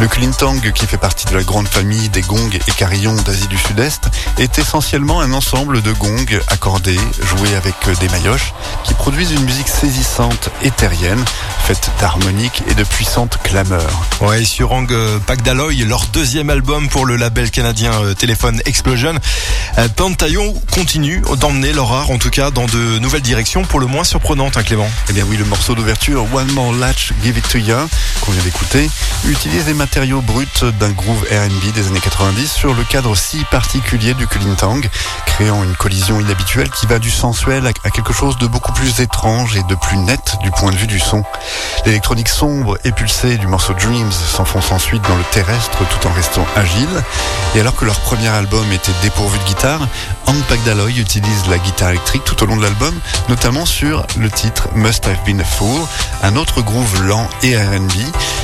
Le 0.00 0.08
kulintang, 0.08 0.60
qui 0.74 0.86
fait 0.86 0.96
partie 0.96 1.26
de 1.26 1.36
la 1.36 1.42
grande 1.42 1.68
famille 1.68 2.08
des 2.08 2.22
gongs 2.22 2.50
et 2.54 2.72
carillons 2.72 3.14
d'Asie 3.22 3.48
du 3.48 3.58
Sud-Est, 3.58 4.08
est 4.38 4.58
essentiellement 4.58 5.20
un 5.20 5.32
ensemble 5.32 5.82
de 5.82 5.92
gongs 5.92 6.40
accordés, 6.48 6.98
joués 7.22 7.54
avec 7.54 7.74
des 8.00 8.08
maillotches, 8.08 8.52
qui 8.84 8.94
produisent 8.94 9.32
une 9.32 9.44
musique 9.44 9.68
saisissante 9.68 10.50
et 10.62 10.70
terrienne, 10.70 11.24
faite 11.64 11.90
d'harmoniques 12.00 12.62
et 12.68 12.74
de 12.74 12.84
puissantes 12.84 13.38
clameurs. 13.42 14.02
Ouais, 14.20 14.44
sur 14.44 14.72
Ang 14.72 14.88
Pagdaloy, 15.26 15.84
leur 15.84 16.06
deuxième 16.12 16.50
album 16.50 16.88
pour 16.88 17.06
le 17.06 17.16
label 17.16 17.50
canadien 17.50 17.92
euh, 18.02 18.14
Telephone 18.14 18.60
Explosion, 18.66 19.14
euh, 19.78 19.88
Pantayo 19.96 20.54
continue 20.72 21.22
d'emmener 21.40 21.72
leur 21.72 21.92
art, 21.92 22.10
en 22.10 22.18
tout 22.18 22.30
cas, 22.30 22.50
dans 22.50 22.66
de 22.66 22.98
nouvelles 22.98 23.22
directions, 23.22 23.62
pour 23.62 23.80
le 23.80 23.86
moins 23.86 24.04
surprenantes, 24.04 24.43
hein. 24.46 24.90
Eh 25.08 25.12
bien 25.12 25.24
oui, 25.28 25.36
le 25.36 25.44
morceau 25.44 25.74
d'ouverture 25.74 26.26
One 26.34 26.50
More 26.52 26.72
Latch 26.74 27.12
Give 27.22 27.38
It 27.38 27.48
To 27.48 27.58
Ya, 27.58 27.86
qu'on 28.20 28.32
vient 28.32 28.42
d'écouter, 28.42 28.90
utilise 29.26 29.66
les 29.66 29.74
matériaux 29.74 30.20
bruts 30.20 30.46
d'un 30.78 30.90
groove 30.90 31.22
R&B 31.30 31.72
des 31.74 31.86
années 31.86 32.00
90 32.00 32.50
sur 32.50 32.74
le 32.74 32.84
cadre 32.84 33.16
si 33.16 33.44
particulier 33.50 34.12
du 34.14 34.26
Kulintang, 34.26 34.80
créant 35.26 35.64
une 35.64 35.74
collision 35.74 36.20
inhabituelle 36.20 36.70
qui 36.70 36.86
va 36.86 36.98
du 36.98 37.10
sensuel 37.10 37.66
à 37.66 37.90
quelque 37.90 38.12
chose 38.12 38.36
de 38.38 38.46
beaucoup 38.46 38.72
plus 38.72 39.00
étrange 39.00 39.56
et 39.56 39.62
de 39.62 39.74
plus 39.74 39.96
net 39.96 40.36
du 40.42 40.50
point 40.50 40.72
de 40.72 40.76
vue 40.76 40.86
du 40.86 41.00
son. 41.00 41.24
L'électronique 41.86 42.28
sombre 42.28 42.78
et 42.84 42.92
pulsée 42.92 43.38
du 43.38 43.46
morceau 43.46 43.72
Dreams 43.74 44.12
s'enfonce 44.12 44.72
ensuite 44.72 45.02
dans 45.08 45.16
le 45.16 45.24
terrestre 45.32 45.78
tout 45.88 46.06
en 46.06 46.12
restant 46.12 46.46
agile. 46.56 47.02
Et 47.54 47.60
alors 47.60 47.76
que 47.76 47.84
leur 47.84 47.98
premier 48.00 48.28
album 48.28 48.70
était 48.72 48.92
dépourvu 49.02 49.38
de 49.38 49.44
guitare, 49.44 49.86
Hank 50.26 50.42
Pagdaloy 50.48 50.98
utilise 50.98 51.46
la 51.48 51.58
guitare 51.58 51.90
électrique 51.90 52.24
tout 52.24 52.42
au 52.42 52.46
long 52.46 52.56
de 52.56 52.62
l'album, 52.62 52.94
notamment 53.28 53.66
sur 53.66 54.06
le 54.18 54.30
titre 54.34 54.68
Must 54.74 55.06
Have 55.06 55.24
Been 55.24 55.40
a 55.40 55.44
Fool, 55.44 55.80
un 56.22 56.36
autre 56.36 56.62
groove 56.62 57.02
lent 57.04 57.28
et 57.42 57.56
R&B, 57.56 57.92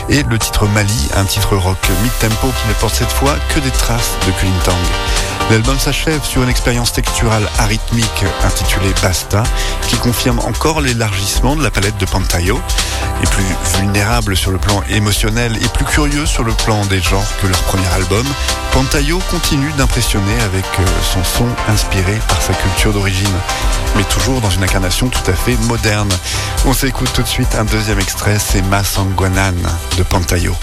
et 0.08 0.22
le 0.22 0.38
titre 0.38 0.66
Mali, 0.68 1.08
un 1.16 1.24
titre 1.24 1.56
rock 1.56 1.78
mid-tempo 2.02 2.48
qui 2.48 2.68
ne 2.68 2.74
porte 2.74 2.94
cette 2.94 3.12
fois 3.12 3.36
que 3.54 3.60
des 3.60 3.70
traces 3.70 4.12
de 4.26 4.32
Kulintang. 4.32 4.74
L'album 5.50 5.78
s'achève 5.80 6.22
sur 6.22 6.44
une 6.44 6.48
expérience 6.48 6.92
texturale 6.92 7.48
arythmique 7.58 8.24
intitulée 8.44 8.94
Basta, 9.02 9.42
qui 9.88 9.96
confirme 9.96 10.38
encore 10.40 10.80
l'élargissement 10.80 11.56
de 11.56 11.62
la 11.62 11.72
palette 11.72 11.96
de 11.98 12.06
Pantayo, 12.06 12.60
et 13.22 13.26
plus 13.26 13.44
vulnérable 13.76 14.36
sur 14.36 14.52
le 14.52 14.58
plan 14.58 14.82
émotionnel 14.88 15.56
et 15.56 15.68
plus 15.68 15.84
curieux 15.84 16.24
sur 16.24 16.44
le 16.44 16.52
plan 16.52 16.84
des 16.86 17.00
genres 17.00 17.26
que 17.42 17.48
leur 17.48 17.60
premier 17.62 17.88
album, 17.88 18.26
Pantayo 18.72 19.18
continue 19.30 19.72
d'impressionner 19.72 20.40
avec 20.42 20.64
euh, 20.78 20.84
son 21.02 21.24
son 21.24 21.48
inspiré 21.68 22.16
par 22.28 22.40
sa 22.40 22.54
culture 22.54 22.92
d'origine, 22.92 23.26
mais 23.96 24.04
toujours 24.04 24.40
dans 24.40 24.50
une 24.50 24.62
incarnation 24.62 25.08
tout 25.08 25.30
à 25.30 25.34
fait 25.34 25.56
moderne. 25.66 25.79
On 26.66 26.74
s'écoute 26.74 27.10
tout 27.14 27.22
de 27.22 27.26
suite 27.26 27.54
un 27.54 27.64
deuxième 27.64 27.98
extrait, 27.98 28.38
c'est 28.38 28.60
Masanguanan 28.62 29.54
de 29.96 30.02
Pantayo. 30.02 30.54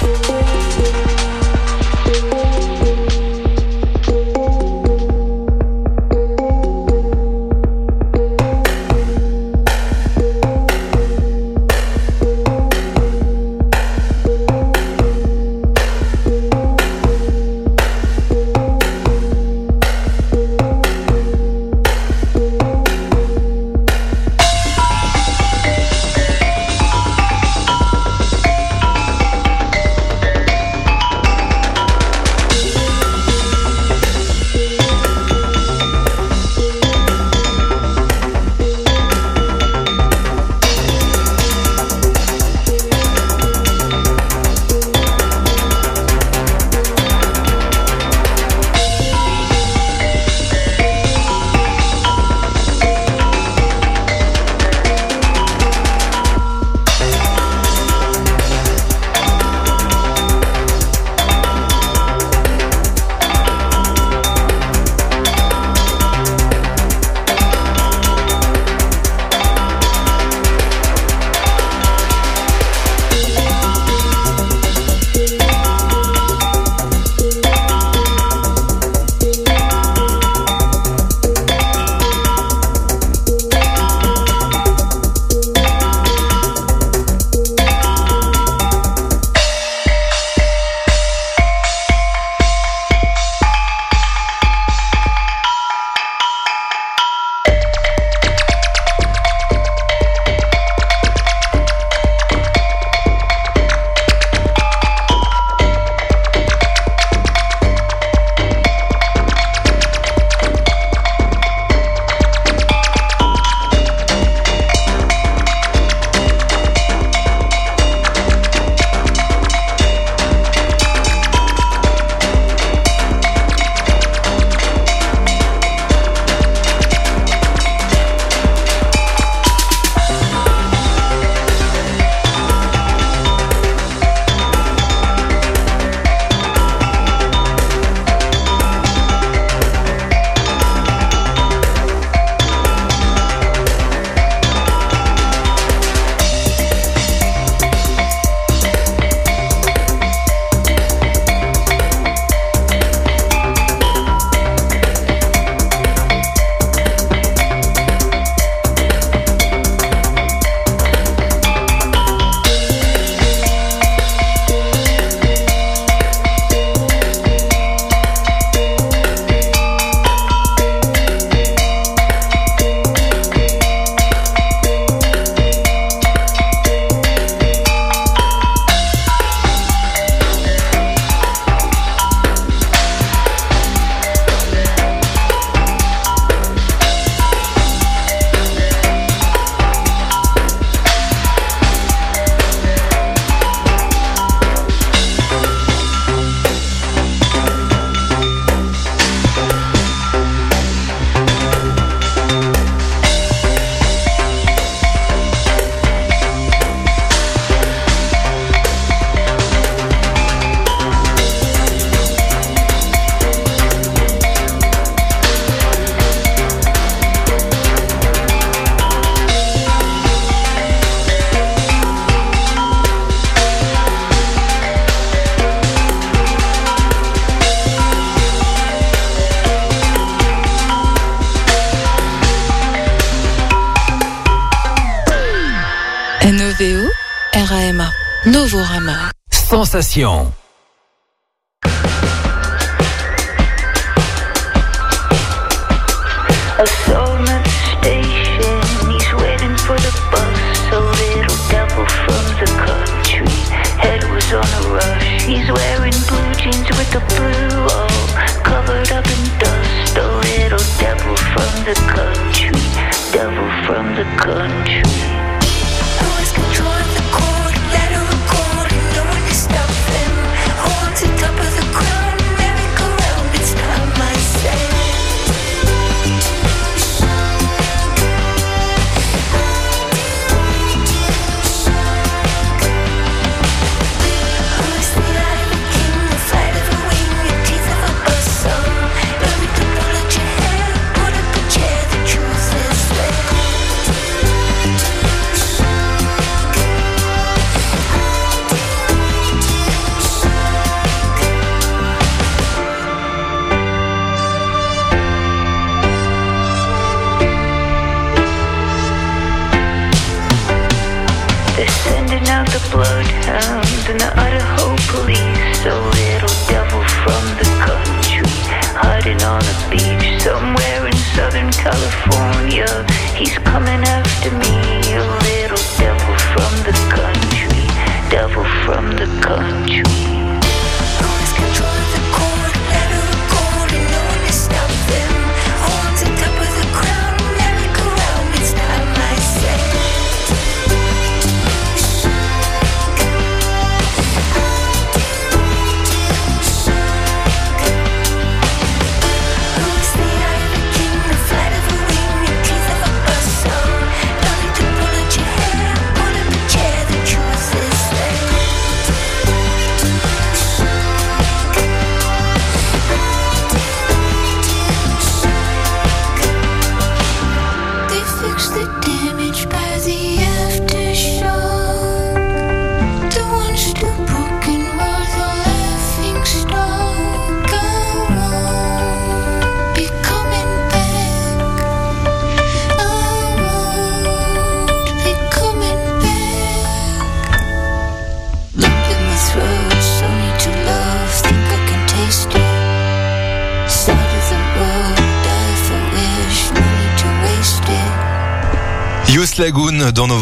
Dans 399.93 400.07
Novorama 400.07 400.16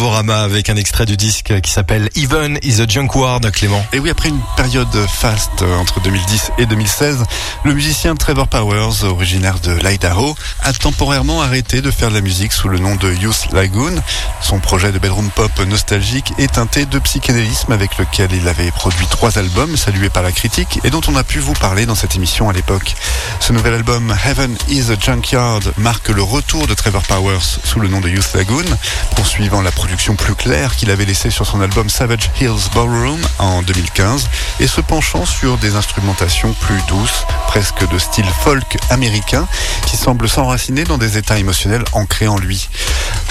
avec 0.55 0.69
un 0.69 0.77
extrait 0.77 1.05
du 1.05 1.17
disque 1.17 1.59
qui 1.59 1.69
s'appelle 1.69 2.09
Even 2.15 2.57
is 2.63 2.79
a 2.79 2.87
Junkyard, 2.87 3.41
Clément. 3.51 3.85
Et 3.91 3.99
oui, 3.99 4.09
après 4.09 4.29
une 4.29 4.39
période 4.55 4.87
faste 5.05 5.63
euh, 5.63 5.75
entre 5.75 5.99
2010 5.99 6.51
et 6.59 6.65
2016, 6.65 7.25
le 7.65 7.73
musicien 7.73 8.15
Trevor 8.15 8.47
Powers, 8.47 9.03
originaire 9.03 9.59
de 9.59 9.73
l'Idaho, 9.73 10.33
a 10.63 10.71
temporairement 10.71 11.41
arrêté 11.41 11.81
de 11.81 11.91
faire 11.91 12.07
de 12.07 12.13
la 12.13 12.21
musique 12.21 12.53
sous 12.53 12.69
le 12.69 12.79
nom 12.79 12.95
de 12.95 13.11
Youth 13.11 13.47
Lagoon. 13.51 14.01
Son 14.39 14.59
projet 14.59 14.93
de 14.93 14.97
bedroom 14.97 15.29
pop 15.29 15.51
nostalgique 15.67 16.31
est 16.37 16.53
teinté 16.53 16.85
de 16.85 16.99
psychédélisme 16.99 17.73
avec 17.73 17.97
lequel 17.97 18.31
il 18.31 18.47
avait 18.47 18.71
produit 18.71 19.07
trois 19.07 19.37
albums 19.37 19.75
salués 19.75 20.09
par 20.09 20.23
la 20.23 20.31
critique 20.31 20.79
et 20.85 20.89
dont 20.89 21.01
on 21.09 21.17
a 21.17 21.25
pu 21.25 21.39
vous 21.39 21.53
parler 21.53 21.85
dans 21.85 21.95
cette 21.95 22.15
émission 22.15 22.49
à 22.49 22.53
l'époque. 22.53 22.95
Ce 23.41 23.51
nouvel 23.51 23.73
album 23.73 24.15
Heaven 24.25 24.55
is 24.69 24.89
a 24.89 24.97
Junkyard 24.97 25.73
marque 25.75 26.07
le 26.07 26.23
retour 26.23 26.65
de 26.65 26.73
Trevor 26.73 27.03
Powers 27.03 27.59
sous 27.65 27.81
le 27.81 27.89
nom 27.89 27.99
de 27.99 28.07
Youth 28.07 28.33
Lagoon, 28.35 28.63
poursuivant 29.17 29.61
la 29.61 29.71
production 29.71 30.15
plus 30.15 30.33
claire 30.45 30.75
qu'il 30.75 30.91
avait 30.91 31.05
laissée 31.05 31.31
sur 31.31 31.47
son 31.47 31.59
album 31.59 31.89
Savage 31.89 32.29
Hills 32.39 32.69
Ballroom 32.75 33.19
en 33.39 33.63
2015 33.63 34.29
et 34.59 34.67
se 34.67 34.79
penchant 34.79 35.25
sur 35.25 35.57
des 35.57 35.75
instrumentations 35.75 36.53
plus 36.53 36.79
douces, 36.87 37.25
presque 37.47 37.89
de 37.89 37.97
style 37.97 38.27
folk 38.43 38.77
américain, 38.91 39.47
qui 39.87 39.97
semblent 39.97 40.29
s'enraciner 40.29 40.83
dans 40.83 40.99
des 40.99 41.17
états 41.17 41.39
émotionnels 41.39 41.83
ancrés 41.93 42.27
en 42.27 42.37
lui. 42.37 42.69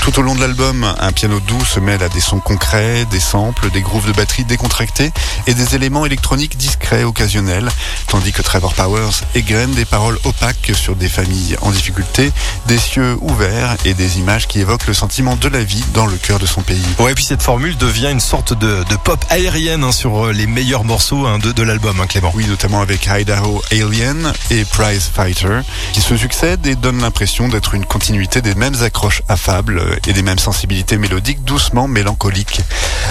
Tout 0.03 0.19
au 0.19 0.23
long 0.23 0.35
de 0.35 0.41
l'album, 0.41 0.93
un 0.99 1.13
piano 1.13 1.39
doux 1.39 1.65
se 1.65 1.79
mêle 1.79 2.03
à 2.03 2.09
des 2.09 2.21
sons 2.21 2.41
concrets, 2.41 3.05
des 3.07 3.21
samples, 3.21 3.71
des 3.71 3.81
grooves 3.81 4.09
de 4.09 4.13
batterie 4.13 4.45
décontractés 4.45 5.13
et 5.47 5.55
des 5.55 5.77
éléments 5.77 6.05
électroniques 6.05 6.57
discrets 6.57 7.05
occasionnels, 7.05 7.71
tandis 8.09 8.33
que 8.33 8.43
Trevor 8.43 8.75
Powers 8.75 9.23
égrène 9.37 9.71
des 9.71 9.85
paroles 9.85 10.19
opaques 10.25 10.73
sur 10.75 10.97
des 10.97 11.09
familles 11.09 11.57
en 11.63 11.71
difficulté, 11.71 12.33
des 12.67 12.79
cieux 12.79 13.17
ouverts 13.21 13.77
et 13.85 13.95
des 13.95 14.19
images 14.19 14.49
qui 14.49 14.59
évoquent 14.59 14.89
le 14.89 14.95
sentiment 14.95 15.37
de 15.37 15.49
la 15.49 15.63
vie 15.63 15.85
dans 15.95 16.07
le 16.07 16.17
cœur 16.17 16.41
de 16.41 16.47
son 16.47 16.63
pays. 16.63 16.85
Ouais, 17.01 17.13
puis 17.15 17.25
cette 17.25 17.43
formule 17.43 17.77
devient 17.77 18.09
une 18.11 18.21
sorte 18.21 18.59
de, 18.59 18.83
de 18.89 18.97
pop 18.97 19.23
aérienne 19.29 19.85
hein, 19.85 19.93
sur 19.93 20.27
euh, 20.27 20.33
les 20.33 20.47
meilleurs 20.47 20.85
morceaux 20.85 21.27
hein, 21.27 21.39
de, 21.39 21.53
de 21.53 21.63
l'album, 21.63 22.01
hein, 22.01 22.07
Clément. 22.07 22.31
Oui, 22.35 22.47
notamment 22.47 22.81
avec 22.81 23.09
Idaho 23.09 23.63
Alien 23.73 24.33
et 24.51 24.65
Prize 24.65 25.11
Fighter, 25.13 25.61
qui 25.93 26.01
se 26.01 26.17
succèdent 26.17 26.67
et 26.67 26.77
donnent 26.77 27.03
l'impression 27.03 27.49
d'être 27.49 27.75
une 27.75 27.85
continuité 27.85 28.41
des 28.41 28.55
mêmes 28.55 28.81
accroches 28.83 29.23
affables 29.29 29.79
euh, 29.81 29.97
et 30.07 30.13
des 30.13 30.23
mêmes 30.23 30.39
sensibilités 30.39 30.97
mélodiques 30.97 31.45
doucement 31.45 31.89
mélancoliques. 31.89 32.61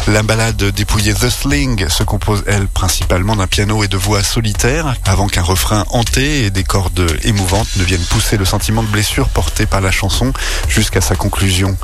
La 0.07 0.23
balade 0.23 0.63
dépouillée 0.63 1.13
The 1.13 1.29
Sling 1.29 1.87
se 1.89 2.03
compose, 2.03 2.43
elle, 2.47 2.67
principalement 2.67 3.35
d'un 3.35 3.47
piano 3.47 3.83
et 3.83 3.87
de 3.87 3.97
voix 3.97 4.23
solitaires, 4.23 4.95
avant 5.05 5.27
qu'un 5.27 5.43
refrain 5.43 5.85
hanté 5.89 6.45
et 6.45 6.49
des 6.49 6.63
cordes 6.63 7.05
émouvantes 7.23 7.67
ne 7.75 7.83
viennent 7.83 7.99
pousser 8.05 8.37
le 8.37 8.45
sentiment 8.45 8.81
de 8.81 8.87
blessure 8.87 9.29
porté 9.29 9.65
par 9.65 9.81
la 9.81 9.91
chanson 9.91 10.33
jusqu'à 10.67 11.01
sa 11.01 11.15
conclusion. 11.15 11.77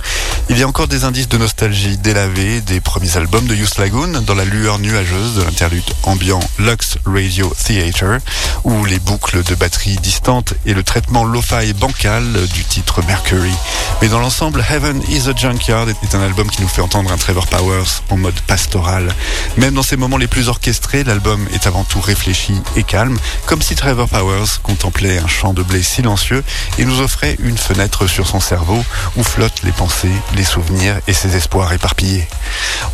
Il 0.50 0.58
y 0.58 0.64
a 0.64 0.68
encore 0.68 0.88
des 0.88 1.04
indices 1.04 1.30
de 1.30 1.38
nostalgie 1.38 1.88
délavés 1.97 2.62
des 2.62 2.80
premiers 2.80 3.17
albums 3.17 3.45
de 3.45 3.56
Youth 3.56 3.78
Lagoon 3.78 4.21
dans 4.21 4.36
la 4.36 4.45
lueur 4.45 4.80
nuageuse 4.80 5.36
de 5.36 5.43
l'interlude 5.43 5.84
ambiant 6.04 6.39
Lux 6.58 6.97
Radio 7.06 7.52
Theater, 7.65 8.19
ou 8.63 8.86
les 8.86 8.99
boucles 8.99 9.43
de 9.43 9.56
batterie 9.56 9.97
distantes 9.97 10.54
et 10.65 10.73
le 10.73 10.84
traitement 10.84 11.23
lo-fi 11.23 11.73
bancal 11.73 12.25
du 12.54 12.63
titre 12.63 13.02
Mercury. 13.08 13.54
Mais 14.02 14.08
dans 14.08 14.19
l'ensemble, 14.19 14.63
Heaven 14.69 15.02
is 15.10 15.30
a 15.30 15.36
Junkyard 15.36 15.89
est 15.89 16.15
un 16.15 16.21
album 16.21 16.49
qui 16.49 16.62
nous 16.62 16.67
fait 16.67 16.82
entendre 16.82 17.12
un 17.12 17.17
Trevor 17.17 17.47
Powers 17.47 18.02
en 18.10 18.17
mode 18.17 18.39
pastoral. 18.41 19.13
Même 19.58 19.73
dans 19.73 19.84
ses 19.84 19.97
moments 19.97 20.17
les 20.17 20.28
plus 20.28 20.47
orchestrés, 20.47 21.04
l'album 21.04 21.47
est 21.54 21.67
avant 21.67 21.84
tout 21.84 22.02
réfléchi 22.02 22.54
et 22.75 22.84
calme, 22.84 23.17
comme 23.45 23.62
si 23.62 23.75
Trevor 23.75 24.08
Powers 24.08 24.62
contemplait 24.63 25.19
un 25.19 25.28
champ 25.28 25.54
de 25.54 25.63
blé 25.63 25.84
silencieux 25.84 26.43
et 26.78 26.86
nous 26.86 27.02
offrait 27.02 27.36
une 27.39 27.58
fenêtre 27.58 28.08
sur 28.08 28.28
son 28.28 28.39
cerveau 28.39 28.84
où 29.15 29.23
flottent 29.23 29.63
les 29.63 29.71
pensées, 29.71 30.12
les 30.36 30.43
souvenirs 30.43 30.99
et 31.08 31.13
ses 31.13 31.36
espoirs 31.36 31.71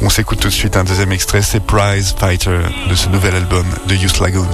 On 0.01 0.09
s'écoute 0.09 0.39
tout 0.39 0.47
de 0.47 0.53
suite 0.53 0.77
un 0.77 0.83
deuxième 0.83 1.11
extrait, 1.11 1.41
c'est 1.41 1.59
Prize 1.59 2.15
Fighter 2.17 2.59
de 2.89 2.95
ce 2.95 3.07
nouvel 3.09 3.35
album 3.35 3.65
de 3.87 3.95
Youth 3.95 4.19
Lagoon. 4.19 4.47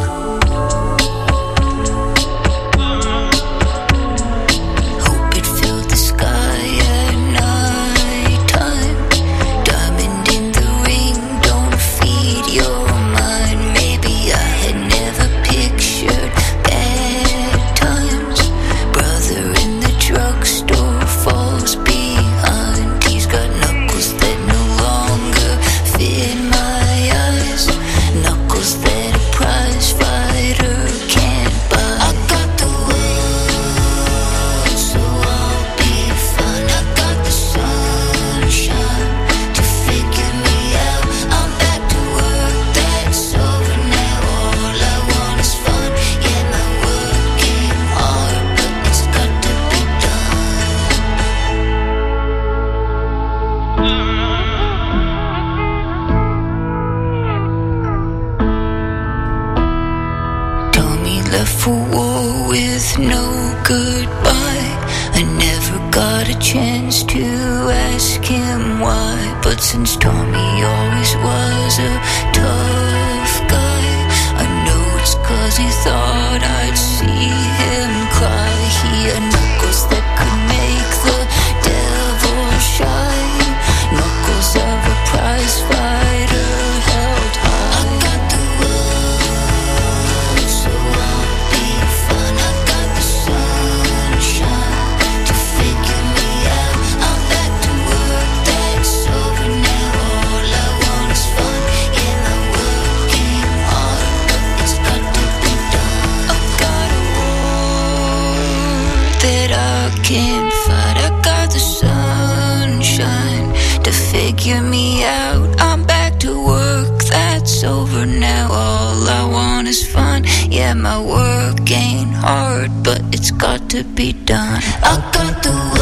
Hard, 122.62 122.84
but 122.84 123.02
it's 123.14 123.32
got 123.32 123.70
to 123.70 123.84
be 123.84 124.14
done. 124.14 124.62
I 124.84 124.96
got 125.14 125.44
the 125.44 125.81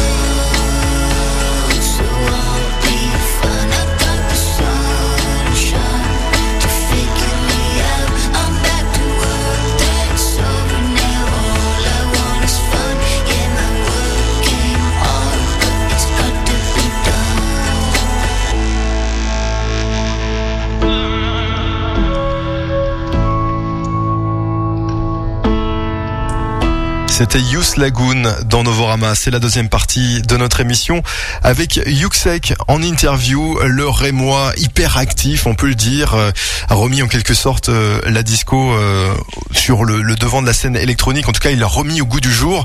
C'était 27.20 27.38
Yous 27.38 27.76
Lagoon 27.76 28.22
dans 28.46 28.62
Novorama. 28.62 29.14
C'est 29.14 29.30
la 29.30 29.40
deuxième 29.40 29.68
partie 29.68 30.22
de 30.22 30.38
notre 30.38 30.60
émission 30.60 31.02
avec 31.42 31.78
Yuxek 31.84 32.54
en 32.66 32.82
interview, 32.82 33.58
le 33.62 33.86
Rémois 33.90 34.54
hyper 34.56 34.96
actif, 34.96 35.46
on 35.46 35.54
peut 35.54 35.66
le 35.66 35.74
dire, 35.74 36.14
euh, 36.14 36.30
a 36.70 36.74
remis 36.74 37.02
en 37.02 37.08
quelque 37.08 37.34
sorte 37.34 37.68
euh, 37.68 38.00
la 38.06 38.22
disco 38.22 38.72
euh, 38.72 39.12
sur 39.52 39.84
le, 39.84 40.02
devant 40.14 40.40
de 40.40 40.46
la 40.46 40.54
scène 40.54 40.76
électronique. 40.76 41.28
En 41.28 41.32
tout 41.32 41.42
cas, 41.42 41.50
il 41.50 41.58
l'a 41.58 41.66
remis 41.66 42.00
au 42.00 42.06
goût 42.06 42.20
du 42.20 42.32
jour. 42.32 42.64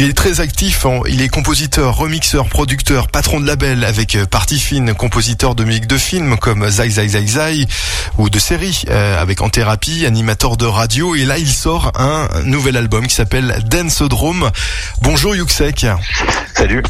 Il 0.00 0.08
est 0.08 0.14
très 0.14 0.40
actif. 0.40 0.86
Il 1.08 1.20
est 1.20 1.28
compositeur, 1.28 1.94
remixeur, 1.94 2.48
producteur, 2.48 3.08
patron 3.08 3.38
de 3.38 3.46
label 3.46 3.84
avec 3.84 4.16
euh, 4.16 4.24
Partie 4.24 4.58
Fine, 4.58 4.94
compositeur 4.94 5.54
de 5.54 5.62
musique 5.62 5.86
de 5.86 5.98
films 5.98 6.38
comme 6.38 6.68
Zai 6.70 6.88
Zai 6.88 7.08
Zai 7.08 7.26
Zai 7.26 7.66
ou 8.16 8.30
de 8.30 8.38
séries 8.38 8.84
euh, 8.88 9.20
avec 9.20 9.42
En 9.42 9.50
Thérapie, 9.50 10.06
animateur 10.06 10.56
de 10.56 10.64
radio. 10.64 11.14
Et 11.14 11.26
là, 11.26 11.36
il 11.36 11.50
sort 11.50 11.92
un 11.96 12.28
nouvel 12.44 12.78
album 12.78 13.06
qui 13.06 13.14
s'appelle 13.14 13.62
Dancodrome. 13.82 14.50
Bonjour 15.00 15.34
Yuxek. 15.34 15.86
Salut. 16.54 16.82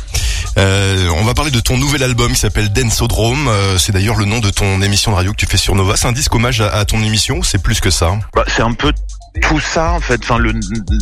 Euh, 0.59 1.09
on 1.17 1.23
va 1.23 1.35
parler 1.35 1.53
de 1.53 1.61
ton 1.61 1.77
nouvel 1.79 2.03
album 2.03 2.33
qui 2.33 2.39
s'appelle 2.41 2.73
Dancodrome. 2.73 3.47
Euh, 3.47 3.79
c'est 3.79 3.93
d'ailleurs 3.93 4.17
le 4.17 4.25
nom 4.25 4.41
de 4.41 4.51
ton 4.51 4.83
émission 4.83 5.13
de 5.13 5.17
radio 5.17 5.31
que 5.31 5.37
tu 5.37 5.47
fais 5.47 5.57
sur 5.57 5.77
Nova. 5.77 5.97
C'est 5.97 6.09
un 6.09 6.13
disque 6.13 6.35
hommage 6.35 6.61
à, 6.61 6.71
à 6.75 6.85
ton 6.85 7.01
émission. 7.05 7.39
ou 7.39 7.45
C'est 7.45 7.63
plus 7.63 7.79
que 7.81 7.91
ça? 7.91 8.19
Bah, 8.35 8.45
c'est 8.49 8.63
un 8.63 8.73
peu 8.73 8.93
tout 9.41 9.61
ça 9.61 9.93
en 9.93 10.01
fait. 10.01 10.21
Enfin, 10.25 10.39
le, 10.39 10.53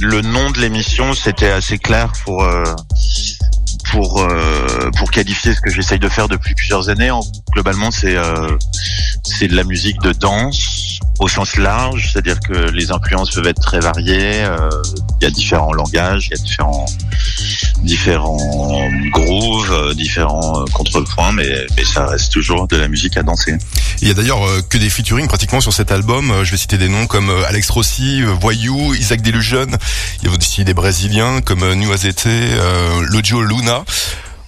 le 0.02 0.20
nom 0.20 0.50
de 0.50 0.60
l'émission, 0.60 1.14
c'était 1.14 1.50
assez 1.50 1.78
clair 1.78 2.12
pour 2.26 2.42
euh, 2.44 2.64
pour 3.90 4.20
euh, 4.20 4.90
pour 4.98 5.10
qualifier 5.10 5.54
ce 5.54 5.60
que 5.60 5.70
j'essaye 5.70 5.98
de 5.98 6.08
faire 6.08 6.28
depuis 6.28 6.54
plusieurs 6.54 6.88
années. 6.88 7.10
En- 7.10 7.24
globalement, 7.52 7.90
c'est 7.90 8.16
euh, 8.16 8.56
c'est 9.24 9.48
de 9.48 9.56
la 9.56 9.64
musique 9.64 10.00
de 10.02 10.12
danse 10.12 10.98
au 11.20 11.28
sens 11.28 11.56
large, 11.56 12.10
c'est-à-dire 12.12 12.38
que 12.40 12.70
les 12.70 12.92
influences 12.92 13.30
peuvent 13.32 13.46
être 13.46 13.60
très 13.60 13.80
variées. 13.80 14.44
euh, 14.44 14.70
Il 15.20 15.24
y 15.24 15.26
a 15.26 15.30
différents 15.30 15.72
langages, 15.72 16.28
il 16.30 16.36
y 16.36 16.40
a 16.40 16.42
différents 16.44 16.86
différents 17.82 18.36
grooves, 19.10 19.72
euh, 19.72 19.94
différents 19.94 20.60
euh, 20.60 20.64
contrepoints, 20.72 21.32
mais 21.32 21.66
mais 21.76 21.84
ça 21.84 22.06
reste 22.06 22.32
toujours 22.32 22.68
de 22.68 22.76
la 22.76 22.88
musique 22.88 23.16
à 23.16 23.22
danser. 23.22 23.56
Il 24.02 24.08
y 24.08 24.10
a 24.10 24.14
d'ailleurs 24.14 24.40
que 24.68 24.78
des 24.78 24.90
featuring 24.90 25.26
pratiquement 25.26 25.60
sur 25.60 25.72
cet 25.72 25.90
album. 25.92 26.32
Je 26.44 26.50
vais 26.52 26.56
citer 26.56 26.78
des 26.78 26.88
noms 26.88 27.06
comme 27.06 27.30
Alex 27.48 27.68
Rossi, 27.70 28.22
Voyou, 28.22 28.94
Isaac 28.94 29.22
Delusion. 29.22 29.66
Il 30.22 30.28
y 30.28 30.32
a 30.32 30.36
aussi 30.36 30.64
des 30.64 30.74
Brésiliens 30.74 31.40
comme 31.40 31.72
Nu 31.74 31.92
AZT, 31.92 32.26
euh, 32.26 33.06
Lojo 33.10 33.42
Luna. 33.42 33.77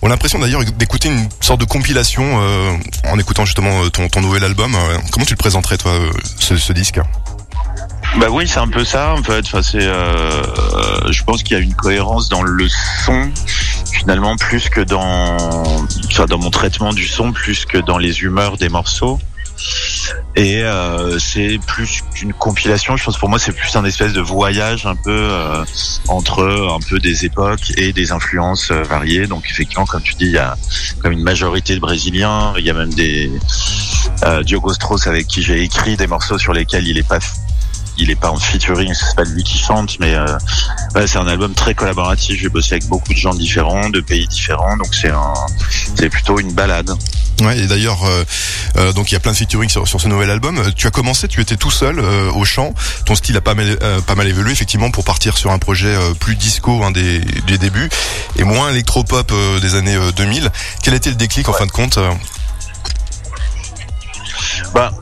On 0.03 0.07
a 0.07 0.11
l'impression 0.11 0.39
d'ailleurs 0.39 0.65
d'écouter 0.65 1.09
une 1.09 1.29
sorte 1.41 1.61
de 1.61 1.67
compilation 1.67 2.25
euh, 2.25 2.73
en 3.11 3.19
écoutant 3.19 3.45
justement 3.45 3.85
euh, 3.85 3.91
ton, 3.91 4.21
nouvel 4.23 4.45
album. 4.45 4.75
Euh, 4.75 4.99
Comment 5.13 5.27
tu 5.27 5.35
le 5.35 5.39
présenterais 5.39 5.77
toi 5.77 5.93
ce, 6.39 6.73
disque? 6.73 7.01
Bah 8.19 8.29
oui, 8.31 8.49
c'est 8.49 8.61
un 8.61 8.69
peu 8.69 8.85
ça 8.85 9.13
en 9.13 9.23
fait. 9.23 9.45
Enfin, 9.45 9.63
c'est, 9.63 9.81
je 9.81 11.23
pense 11.25 11.43
qu'il 11.43 11.57
y 11.57 11.61
a 11.61 11.63
une 11.63 11.75
cohérence 11.75 12.29
dans 12.29 12.43
le 12.43 12.67
son 13.05 13.31
finalement 13.93 14.37
plus 14.37 14.71
que 14.71 14.81
dans 14.81 15.37
mon 16.39 16.51
traitement 16.51 16.93
du 16.93 17.07
son, 17.07 17.33
plus 17.33 17.67
que 17.67 17.79
dans 17.79 17.99
les 17.99 18.23
humeurs 18.23 18.57
des 18.57 18.71
morceaux. 18.71 19.21
Et 20.37 20.63
euh, 20.63 21.19
c'est 21.19 21.59
plus 21.67 22.03
qu'une 22.15 22.33
compilation. 22.33 22.97
Je 22.97 23.05
pense 23.05 23.19
pour 23.19 23.29
moi 23.29 23.39
c'est 23.39 23.53
plus 23.53 23.75
un 23.77 23.85
espèce 23.85 24.13
de 24.13 24.21
voyage 24.21 24.87
un 24.87 24.95
peu 24.95 25.11
euh, 25.11 25.65
entre 26.09 26.45
un 26.45 26.79
peu 26.89 26.99
des 26.99 27.25
époques 27.25 27.73
et 27.77 27.93
des 27.93 28.13
influences 28.13 28.71
euh, 28.71 28.83
variées. 28.83 29.27
Donc 29.27 29.45
effectivement, 29.51 29.87
comme 29.87 30.03
tu 30.03 30.15
dis, 30.15 30.27
il 30.27 30.33
y 30.33 30.39
a 30.39 30.57
comme 31.03 31.13
une 31.13 31.23
majorité 31.23 31.75
de 31.75 31.81
Brésiliens. 31.81 32.55
Il 32.59 32.65
y 32.65 32.71
a 32.71 32.75
même 32.75 32.95
des 32.95 33.31
Diogo 34.45 34.73
Strauss 34.73 35.07
avec 35.07 35.27
qui 35.27 35.43
j'ai 35.43 35.63
écrit 35.63 35.97
des 35.97 36.07
morceaux 36.07 36.39
sur 36.39 36.53
lesquels 36.53 36.87
il 36.87 36.99
est 36.99 37.09
pas 37.09 37.19
il 37.99 38.11
est 38.11 38.17
pas 38.17 38.31
en 38.31 38.37
featuring, 38.37 38.95
c'est 38.95 39.15
pas 39.15 39.25
lui 39.25 39.43
qui 39.43 39.59
chante, 39.59 39.99
mais 40.01 40.15
c'est 41.07 41.19
un 41.19 41.27
album 41.27 41.53
très 41.53 41.75
collaboratif. 41.75 42.41
J'ai 42.41 42.49
bossé 42.49 42.75
avec 42.75 42.87
beaucoup 42.87 43.13
de 43.13 43.19
gens 43.19 43.35
différents, 43.35 43.91
de 43.91 44.01
pays 44.01 44.27
différents, 44.27 44.77
donc 44.79 44.95
c'est 44.95 45.11
un, 45.11 45.35
c'est 45.97 46.09
plutôt 46.09 46.39
une 46.39 46.53
balade. 46.53 46.91
Ouais, 47.41 47.59
et 47.59 47.67
d'ailleurs, 47.67 48.05
euh, 48.05 48.25
euh, 48.77 48.93
donc 48.93 49.11
il 49.11 49.15
y 49.15 49.17
a 49.17 49.21
plein 49.21 49.33
de 49.33 49.37
featuring 49.37 49.71
sur, 49.71 49.89
sur 49.89 50.01
ce 50.01 50.09
nouvel 50.09 50.31
album. 50.31 50.59
Euh, 50.59 50.71
Tu 50.77 50.87
as 50.87 50.91
commencé, 50.91 51.27
tu 51.27 51.41
étais 51.41 51.57
tout 51.57 51.71
seul 51.71 51.99
euh, 51.99 52.31
au 52.33 52.45
chant. 52.45 52.75
Ton 53.07 53.15
style 53.15 53.37
a 53.37 53.41
pas 53.41 53.55
mal, 53.55 53.79
euh, 53.83 54.01
pas 54.03 54.15
mal 54.15 54.29
évolué 54.29 54.53
effectivement 54.53 54.91
pour 54.91 55.05
partir 55.05 55.39
sur 55.39 55.51
un 55.51 55.59
projet 55.59 55.89
euh, 55.89 56.13
plus 56.13 56.37
disco 56.37 56.83
hein, 56.85 56.91
des, 56.91 57.21
des 57.47 57.57
débuts 57.57 57.89
et 58.37 58.45
moins 58.45 58.71
électropop 58.71 59.33
euh, 59.33 59.59
des 59.61 59.75
années 59.75 59.97
euh, 59.97 60.13
2000. 60.13 60.51
Quel 60.83 60.93
a 60.93 60.97
été 60.97 61.09
le 61.09 61.17
déclic 61.17 61.49
en 61.49 61.53
fin 61.55 61.67
de 61.67 61.71
compte 61.73 61.99
Bah, 64.75 64.93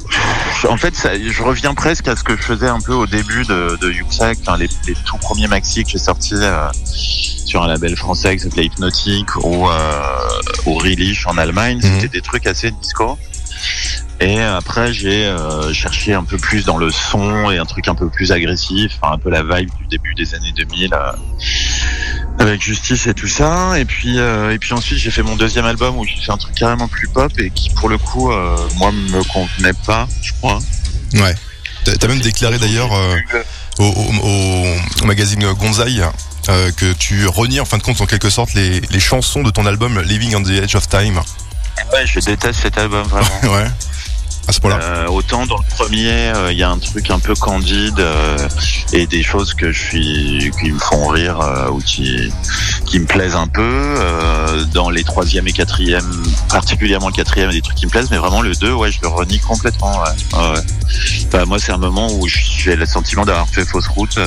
en 0.68 0.76
fait, 0.76 0.94
ça, 0.94 1.10
je 1.18 1.42
reviens 1.42 1.74
presque 1.74 2.08
à 2.08 2.16
ce 2.16 2.24
que 2.24 2.36
je 2.36 2.42
faisais 2.42 2.68
un 2.68 2.80
peu 2.80 2.94
au 2.94 3.06
début 3.06 3.44
de, 3.44 3.76
de 3.80 3.92
enfin, 4.04 4.56
les, 4.56 4.68
les 4.86 4.94
tout 4.94 5.16
premiers 5.18 5.46
maxi 5.46 5.84
que 5.84 5.90
j'ai 5.90 5.98
sortis 5.98 6.34
euh, 6.34 6.68
sur 6.74 7.62
un 7.62 7.68
label 7.68 7.96
français 7.96 8.36
qui 8.36 8.42
s'appelait 8.42 8.66
Hypnotic 8.66 9.36
ou 9.36 9.68
euh, 9.68 10.02
au 10.66 10.74
Relish 10.74 11.26
en 11.26 11.38
Allemagne. 11.38 11.80
Mhm. 11.82 12.00
C'était 12.00 12.08
des 12.08 12.22
trucs 12.22 12.46
assez 12.46 12.70
disco. 12.70 13.18
Et 14.20 14.40
après, 14.42 14.92
j'ai 14.92 15.26
euh, 15.26 15.72
cherché 15.72 16.12
un 16.12 16.24
peu 16.24 16.38
plus 16.38 16.64
dans 16.64 16.76
le 16.76 16.90
son 16.90 17.50
et 17.52 17.58
un 17.58 17.64
truc 17.64 17.86
un 17.86 17.94
peu 17.94 18.08
plus 18.08 18.32
agressif, 18.32 18.92
un 19.02 19.16
peu 19.16 19.30
la 19.30 19.42
vibe 19.42 19.70
du 19.78 19.86
début 19.86 20.14
des 20.14 20.34
années 20.34 20.52
2000 20.56 20.92
euh, 20.92 21.12
avec 22.40 22.60
Justice 22.60 23.06
et 23.06 23.14
tout 23.14 23.28
ça. 23.28 23.78
Et 23.78 23.84
puis, 23.84 24.18
euh, 24.18 24.52
et 24.52 24.58
puis 24.58 24.72
ensuite, 24.72 24.98
j'ai 24.98 25.10
fait 25.12 25.22
mon 25.22 25.36
deuxième 25.36 25.66
album 25.66 25.96
où 25.98 26.04
j'ai 26.04 26.16
fait 26.16 26.32
un 26.32 26.36
truc 26.36 26.54
carrément 26.56 26.88
plus 26.88 27.06
pop 27.08 27.30
et 27.38 27.50
qui, 27.50 27.70
pour 27.70 27.88
le 27.88 27.96
coup, 27.98 28.30
moi, 28.76 28.90
me 28.92 29.22
convenait 29.32 29.72
pas, 29.86 30.08
je 30.22 30.32
crois. 30.32 30.58
Ouais. 31.14 31.34
T'as 31.84 32.08
même 32.08 32.20
déclaré 32.20 32.58
d'ailleurs 32.58 32.90
au, 33.78 33.84
au- 33.84 34.74
au 35.02 35.06
magazine 35.06 35.44
Gonzai 35.54 36.00
euh, 36.48 36.70
que 36.72 36.92
tu 36.94 37.26
renies 37.26 37.60
en 37.60 37.64
fin 37.64 37.78
de 37.78 37.82
compte 37.82 38.00
en 38.00 38.06
quelque 38.06 38.30
sorte 38.30 38.52
les, 38.54 38.80
les 38.80 39.00
chansons 39.00 39.42
de 39.42 39.50
ton 39.50 39.64
album 39.64 40.00
Living 40.02 40.34
on 40.34 40.42
the 40.42 40.50
Edge 40.50 40.74
of 40.74 40.88
Time. 40.88 41.18
Ouais, 41.92 42.04
je 42.06 42.18
déteste 42.20 42.60
cet 42.62 42.76
album 42.78 43.06
vraiment. 43.06 43.28
ouais. 43.54 43.68
Euh, 44.64 45.06
autant 45.08 45.46
dans 45.46 45.58
le 45.58 45.76
premier, 45.76 46.10
euh, 46.10 46.52
il 46.52 46.58
y 46.58 46.62
a 46.62 46.70
un 46.70 46.78
truc 46.78 47.10
un 47.10 47.18
peu 47.18 47.34
candide 47.34 48.00
euh, 48.00 48.48
et 48.92 49.06
des 49.06 49.22
choses 49.22 49.52
que 49.52 49.72
je 49.72 49.78
suis 49.78 50.50
qui 50.58 50.72
me 50.72 50.78
font 50.78 51.08
rire 51.08 51.38
ou 51.70 51.78
qui 51.78 52.32
qui 52.86 52.98
me 52.98 53.06
plaisent 53.06 53.36
un 53.36 53.46
peu. 53.46 53.94
Dans 54.72 54.90
les 54.90 55.04
troisième 55.04 55.46
et 55.46 55.52
quatrième, 55.52 56.10
particulièrement 56.48 57.08
le 57.08 57.12
quatrième, 57.12 57.50
des 57.50 57.60
trucs 57.60 57.76
qui 57.76 57.86
me 57.86 57.90
plaisent, 57.90 58.10
mais 58.10 58.16
vraiment 58.16 58.42
le 58.42 58.54
deux, 58.54 58.72
ouais, 58.72 58.90
je 58.90 59.00
le 59.02 59.08
renie 59.08 59.38
complètement. 59.38 60.02
Ouais. 60.02 61.44
Moi, 61.46 61.58
c'est 61.58 61.72
un 61.72 61.78
moment 61.78 62.08
où 62.12 62.26
j'ai 62.26 62.76
le 62.76 62.86
sentiment 62.86 63.24
d'avoir 63.24 63.48
fait 63.48 63.64
fausse 63.64 63.88
route. 63.88 64.18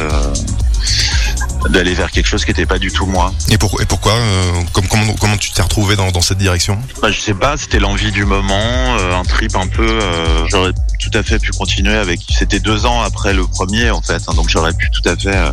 D'aller 1.69 1.93
vers 1.93 2.11
quelque 2.11 2.27
chose 2.27 2.43
qui 2.43 2.51
n'était 2.51 2.65
pas 2.65 2.79
du 2.79 2.91
tout 2.91 3.05
moi. 3.05 3.33
Et, 3.49 3.57
pour, 3.57 3.81
et 3.81 3.85
pourquoi 3.85 4.13
euh, 4.13 4.51
comme, 4.73 4.87
comment, 4.87 5.13
comment 5.19 5.37
tu 5.37 5.51
t'es 5.51 5.61
retrouvé 5.61 5.95
dans, 5.95 6.11
dans 6.11 6.21
cette 6.21 6.37
direction? 6.37 6.79
Bah, 7.01 7.11
je 7.11 7.19
sais 7.19 7.33
pas, 7.33 7.57
c'était 7.57 7.79
l'envie 7.79 8.11
du 8.11 8.25
moment, 8.25 8.97
euh, 8.99 9.15
un 9.15 9.23
trip 9.23 9.55
un 9.55 9.67
peu. 9.67 9.87
euh, 9.87 10.45
j'aurais 10.47 10.73
tout 10.99 11.11
à 11.13 11.23
fait 11.23 11.39
pu 11.39 11.51
continuer 11.51 11.95
avec. 11.95 12.19
C'était 12.37 12.59
deux 12.59 12.85
ans 12.85 13.01
après 13.01 13.33
le 13.33 13.45
premier 13.45 13.89
en 13.91 14.01
fait, 14.01 14.21
hein, 14.27 14.33
donc 14.33 14.49
j'aurais 14.49 14.73
pu 14.73 14.89
tout 14.91 15.07
à 15.09 15.15
fait 15.15 15.35
euh, 15.35 15.51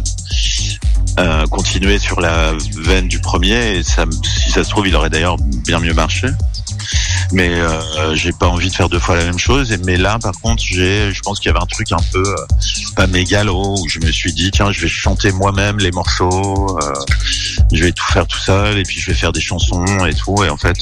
euh, 1.18 1.46
continuer 1.46 1.98
sur 1.98 2.20
la 2.20 2.52
veine 2.76 3.08
du 3.08 3.18
premier. 3.18 3.76
Et 3.76 3.82
ça, 3.82 4.04
si 4.24 4.50
ça 4.50 4.64
se 4.64 4.70
trouve, 4.70 4.86
il 4.88 4.96
aurait 4.96 5.10
d'ailleurs 5.10 5.36
bien 5.66 5.78
mieux 5.78 5.94
marché. 5.94 6.28
Mais 7.32 7.48
euh, 7.60 8.14
j'ai 8.14 8.32
pas 8.32 8.46
envie 8.46 8.70
de 8.70 8.74
faire 8.74 8.88
deux 8.88 8.98
fois 8.98 9.16
la 9.16 9.24
même 9.24 9.38
chose. 9.38 9.72
Et 9.72 9.78
mais 9.78 9.96
là, 9.96 10.18
par 10.20 10.32
contre, 10.40 10.62
j'ai, 10.64 11.12
je 11.12 11.20
pense 11.22 11.38
qu'il 11.40 11.48
y 11.48 11.54
avait 11.54 11.62
un 11.62 11.66
truc 11.66 11.92
un 11.92 12.02
peu 12.12 12.22
euh, 12.26 12.34
pas 12.96 13.06
mégalo 13.06 13.76
où 13.78 13.88
je 13.88 13.98
me 14.00 14.10
suis 14.10 14.32
dit 14.32 14.50
tiens, 14.50 14.72
je 14.72 14.80
vais 14.80 14.88
chanter 14.88 15.30
moi-même 15.32 15.78
les 15.78 15.90
morceaux. 15.90 16.78
euh, 16.82 16.92
je 17.72 17.84
vais 17.84 17.92
tout 17.92 18.06
faire 18.12 18.26
tout 18.26 18.38
seul 18.38 18.78
et 18.78 18.82
puis 18.82 18.98
je 19.00 19.06
vais 19.10 19.16
faire 19.16 19.32
des 19.32 19.40
chansons 19.40 19.84
et 20.06 20.14
tout. 20.14 20.42
Et 20.42 20.48
en 20.48 20.56
fait, 20.56 20.76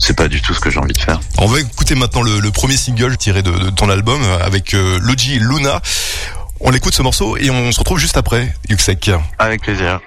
c'est 0.00 0.16
pas 0.16 0.28
du 0.28 0.40
tout 0.40 0.52
ce 0.54 0.60
que 0.60 0.70
j'ai 0.70 0.78
envie 0.80 0.92
de 0.94 1.00
faire. 1.00 1.20
On 1.38 1.46
va 1.46 1.60
écouter 1.60 1.94
maintenant 1.94 2.22
le, 2.22 2.40
le 2.40 2.50
premier 2.50 2.76
single 2.76 3.16
tiré 3.16 3.42
de, 3.42 3.50
de 3.50 3.70
ton 3.70 3.88
album 3.88 4.20
avec 4.44 4.72
Logi 4.72 5.34
et 5.34 5.38
Luna. 5.38 5.80
On 6.60 6.70
l'écoute 6.70 6.94
ce 6.94 7.02
morceau 7.02 7.36
et 7.36 7.50
on 7.50 7.70
se 7.70 7.78
retrouve 7.78 7.98
juste 7.98 8.16
après, 8.16 8.54
Yuxek. 8.70 9.10
Avec 9.38 9.60
plaisir. 9.62 10.00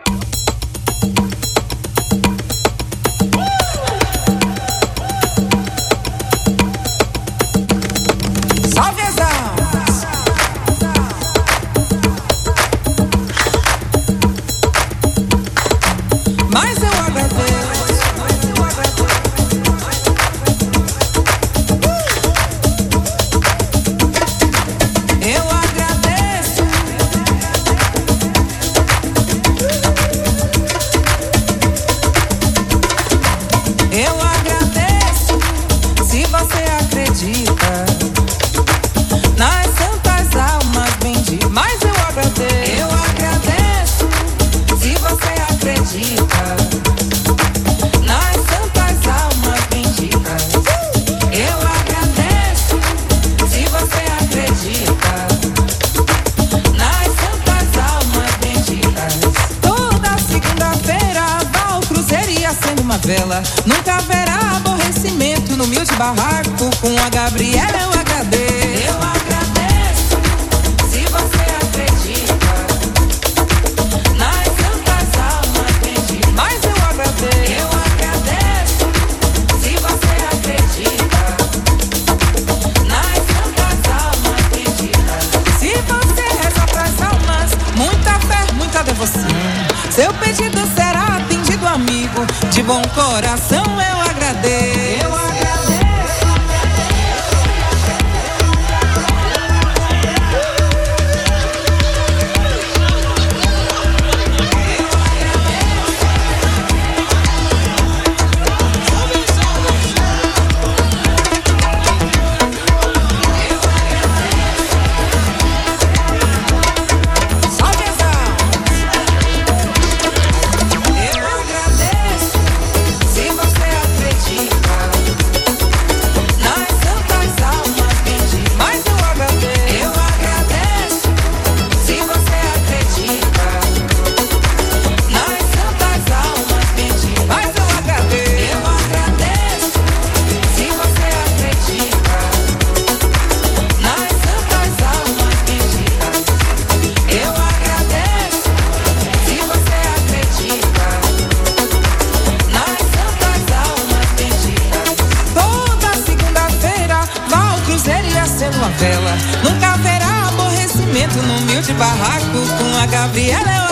cambiar 163.00 163.69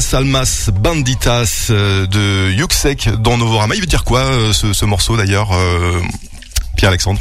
Santas 0.00 0.16
Almas 0.16 0.70
Banditas 0.72 1.68
euh, 1.70 2.06
de 2.06 2.52
Yuxek 2.52 3.10
dans 3.20 3.36
Novorama. 3.36 3.74
Il 3.74 3.80
veut 3.80 3.86
dire 3.86 4.04
quoi 4.04 4.20
euh, 4.20 4.52
ce, 4.52 4.72
ce 4.72 4.84
morceau 4.84 5.16
d'ailleurs, 5.16 5.52
euh, 5.52 6.00
Pierre-Alexandre? 6.76 7.20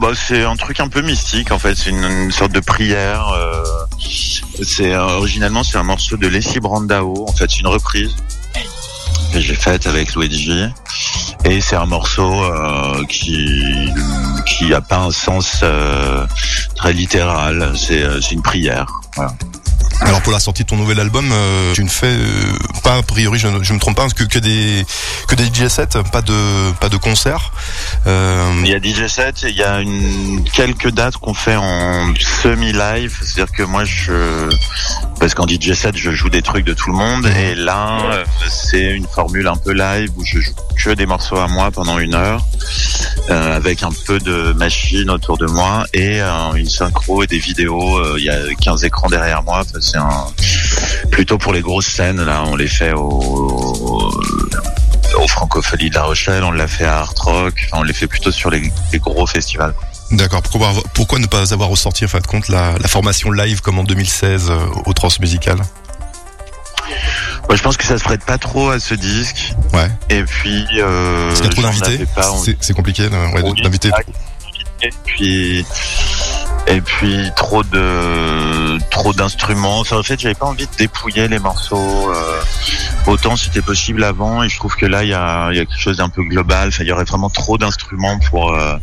Bah, 0.00 0.12
c'est 0.14 0.44
un 0.44 0.56
truc 0.56 0.80
un 0.80 0.88
peu 0.88 1.02
mystique 1.02 1.52
en 1.52 1.58
fait, 1.58 1.74
c'est 1.74 1.90
une, 1.90 2.30
sorte 2.32 2.52
de 2.52 2.60
prière. 2.60 3.26
c'est 4.62 4.96
originalement 4.96 5.62
c'est 5.62 5.76
un 5.76 5.82
morceau 5.82 6.16
de 6.16 6.26
Leslie 6.26 6.60
Brandao, 6.60 7.26
en 7.28 7.32
fait 7.32 7.50
c'est 7.50 7.60
une 7.60 7.66
reprise 7.66 8.16
que 9.32 9.40
j'ai 9.40 9.54
faite 9.54 9.86
avec 9.86 10.14
Luigi. 10.16 10.64
Et 11.44 11.60
c'est 11.60 11.76
un 11.76 11.86
morceau 11.86 12.32
qui 13.08 13.90
qui 14.46 14.72
a 14.72 14.80
pas 14.80 14.98
un 14.98 15.10
sens 15.10 15.62
très 16.76 16.92
littéral. 16.92 17.74
C'est 17.76 18.32
une 18.32 18.42
prière. 18.42 18.86
Voilà. 19.16 19.34
Alors 20.06 20.20
pour 20.22 20.32
la 20.32 20.38
sortie 20.40 20.62
de 20.64 20.68
ton 20.68 20.76
nouvel 20.76 21.00
album, 21.00 21.30
euh, 21.32 21.72
tu 21.74 21.82
ne 21.82 21.88
fais 21.88 22.06
euh, 22.06 22.52
pas 22.82 22.96
a 22.96 23.02
priori, 23.02 23.38
je, 23.38 23.48
ne- 23.48 23.58
me 23.58 23.78
trompe 23.78 23.96
pas, 23.96 24.06
que, 24.08 24.38
des 24.38 24.84
que 25.28 25.34
des 25.34 25.46
DJ 25.46 25.68
sets, 25.68 25.86
pas 26.12 26.20
de 26.22 26.72
pas 26.80 26.88
de 26.88 26.96
concerts. 26.96 27.52
Euh, 28.06 28.52
Il 28.64 28.68
y 28.70 28.74
a 28.74 28.78
DJ 28.78 29.08
set, 29.08 29.42
il 29.48 29.56
y 29.56 29.62
a 29.62 29.80
une, 29.80 30.44
quelques 30.52 30.90
dates 30.90 31.16
qu'on 31.16 31.34
fait 31.34 31.56
en 31.56 32.12
semi-live, 32.42 33.16
c'est-à-dire 33.22 33.52
que 33.52 33.62
moi 33.62 33.84
je, 33.84 34.50
parce 35.24 35.32
qu'en 35.32 35.46
DJ 35.48 35.72
set 35.72 35.96
je 35.96 36.10
joue 36.10 36.28
des 36.28 36.42
trucs 36.42 36.66
de 36.66 36.74
tout 36.74 36.90
le 36.90 36.96
monde 36.96 37.26
et 37.26 37.54
là 37.54 37.96
c'est 38.46 38.90
une 38.90 39.06
formule 39.06 39.46
un 39.46 39.56
peu 39.56 39.72
live 39.72 40.10
où 40.18 40.22
je 40.22 40.38
joue 40.38 40.52
que 40.76 40.90
des 40.90 41.06
morceaux 41.06 41.38
à 41.38 41.48
moi 41.48 41.70
pendant 41.70 41.98
une 41.98 42.14
heure 42.14 42.44
euh, 43.30 43.56
avec 43.56 43.82
un 43.82 43.88
peu 44.06 44.18
de 44.18 44.52
machine 44.52 45.08
autour 45.08 45.38
de 45.38 45.46
moi 45.46 45.86
et 45.94 46.20
euh, 46.20 46.52
une 46.56 46.68
synchro 46.68 47.22
et 47.22 47.26
des 47.26 47.38
vidéos. 47.38 47.96
euh, 48.00 48.16
Il 48.18 48.24
y 48.24 48.28
a 48.28 48.38
15 48.60 48.84
écrans 48.84 49.08
derrière 49.08 49.42
moi. 49.42 49.60
Enfin, 49.60 49.78
c'est 49.80 49.96
un 49.96 50.26
plutôt 51.10 51.38
pour 51.38 51.54
les 51.54 51.62
grosses 51.62 51.86
scènes 51.86 52.22
là, 52.22 52.44
on 52.44 52.56
les 52.56 52.68
fait 52.68 52.92
au 52.92 54.12
au 55.18 55.28
Francophonie 55.28 55.88
de 55.88 55.94
La 55.94 56.02
Rochelle, 56.02 56.44
on 56.44 56.50
l'a 56.50 56.68
fait 56.68 56.84
à 56.84 56.98
Art 56.98 57.14
Rock, 57.22 57.54
enfin, 57.64 57.78
on 57.80 57.82
les 57.82 57.94
fait 57.94 58.08
plutôt 58.08 58.30
sur 58.30 58.50
les, 58.50 58.70
les 58.92 58.98
gros 58.98 59.26
festivals. 59.26 59.72
D'accord. 60.16 60.42
Pourquoi 60.42 60.72
pourquoi 60.94 61.18
ne 61.18 61.26
pas 61.26 61.52
avoir 61.52 61.68
ressorti 61.68 62.04
en 62.04 62.08
fin 62.08 62.20
de 62.20 62.26
compte 62.26 62.48
la, 62.48 62.74
la 62.78 62.88
formation 62.88 63.30
live 63.30 63.60
comme 63.60 63.78
en 63.78 63.84
2016 63.84 64.50
euh, 64.50 64.58
au 64.86 64.92
Transmusical 64.92 65.56
Moi, 67.48 67.56
je 67.56 67.62
pense 67.62 67.76
que 67.76 67.84
ça 67.84 67.98
se 67.98 68.04
prête 68.04 68.24
pas 68.24 68.38
trop 68.38 68.70
à 68.70 68.78
ce 68.78 68.94
disque. 68.94 69.54
Ouais. 69.72 69.90
Et 70.10 70.22
puis, 70.22 70.66
euh, 70.78 71.28
Parce 71.28 71.40
qu'il 71.40 71.50
y 71.50 71.52
a 71.52 71.52
trop 71.52 71.62
d'invités. 71.62 72.06
C'est 72.60 72.74
compliqué 72.74 73.08
ouais, 73.08 73.62
d'inviter. 73.62 73.90
Et 74.82 74.90
puis, 75.04 75.64
et 76.66 76.80
puis 76.80 77.30
trop 77.36 77.62
de 77.62 78.78
trop 78.90 79.12
d'instruments. 79.12 79.80
Enfin, 79.80 79.98
en 79.98 80.02
fait, 80.02 80.20
j'avais 80.20 80.34
pas 80.34 80.46
envie 80.46 80.66
de 80.66 80.76
dépouiller 80.78 81.28
les 81.28 81.38
morceaux 81.38 82.10
euh, 82.10 82.40
autant 83.06 83.36
c'était 83.36 83.62
possible 83.62 84.04
avant. 84.04 84.42
Et 84.42 84.48
je 84.48 84.56
trouve 84.56 84.76
que 84.76 84.86
là, 84.86 85.04
il 85.04 85.10
y 85.10 85.14
a, 85.14 85.50
il 85.52 85.56
y 85.56 85.60
a 85.60 85.64
quelque 85.64 85.80
chose 85.80 85.98
d'un 85.98 86.08
peu 86.08 86.22
global. 86.22 86.68
Enfin, 86.68 86.84
il 86.84 86.88
y 86.88 86.92
aurait 86.92 87.04
vraiment 87.04 87.30
trop 87.30 87.58
d'instruments 87.58 88.18
pour 88.30 88.52
euh, 88.52 88.76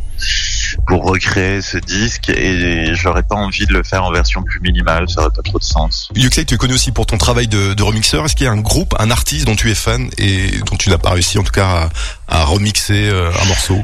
pour 0.88 1.04
recréer 1.04 1.62
ce 1.62 1.78
disque. 1.78 2.30
Et 2.30 2.94
j'aurais 2.94 3.24
pas 3.24 3.36
envie 3.36 3.66
de 3.66 3.74
le 3.74 3.84
faire 3.84 4.04
en 4.04 4.12
version 4.12 4.44
plus 4.44 4.60
minimale. 4.60 5.10
Ça 5.10 5.22
aurait 5.22 5.32
pas 5.36 5.42
trop 5.42 5.60
de 5.60 5.64
sens. 5.64 6.10
Yuxek, 6.16 6.48
tu 6.48 6.56
es 6.56 6.58
connu 6.58 6.74
aussi 6.74 6.92
pour 6.92 7.06
ton 7.06 7.18
travail 7.18 7.48
de, 7.48 7.74
de 7.74 7.84
remixeur. 7.84 8.26
Est-ce 8.26 8.36
qu'il 8.36 8.46
y 8.46 8.50
a 8.50 8.52
un 8.52 8.62
groupe, 8.62 8.96
un 9.00 9.12
artiste 9.12 9.46
dont 9.46 9.56
tu 9.56 9.72
es 9.72 9.76
fan 9.76 10.10
et 10.18 10.60
dont 10.70 10.78
tu 10.78 10.90
n'as 10.90 10.98
pas 10.98 11.12
réussi 11.12 11.38
en 11.40 11.44
tout 11.44 11.52
cas 11.52 11.90
à, 12.28 12.40
à 12.40 12.44
remixer 12.46 13.10
euh, 13.10 13.32
un 13.42 13.46
morceau? 13.46 13.78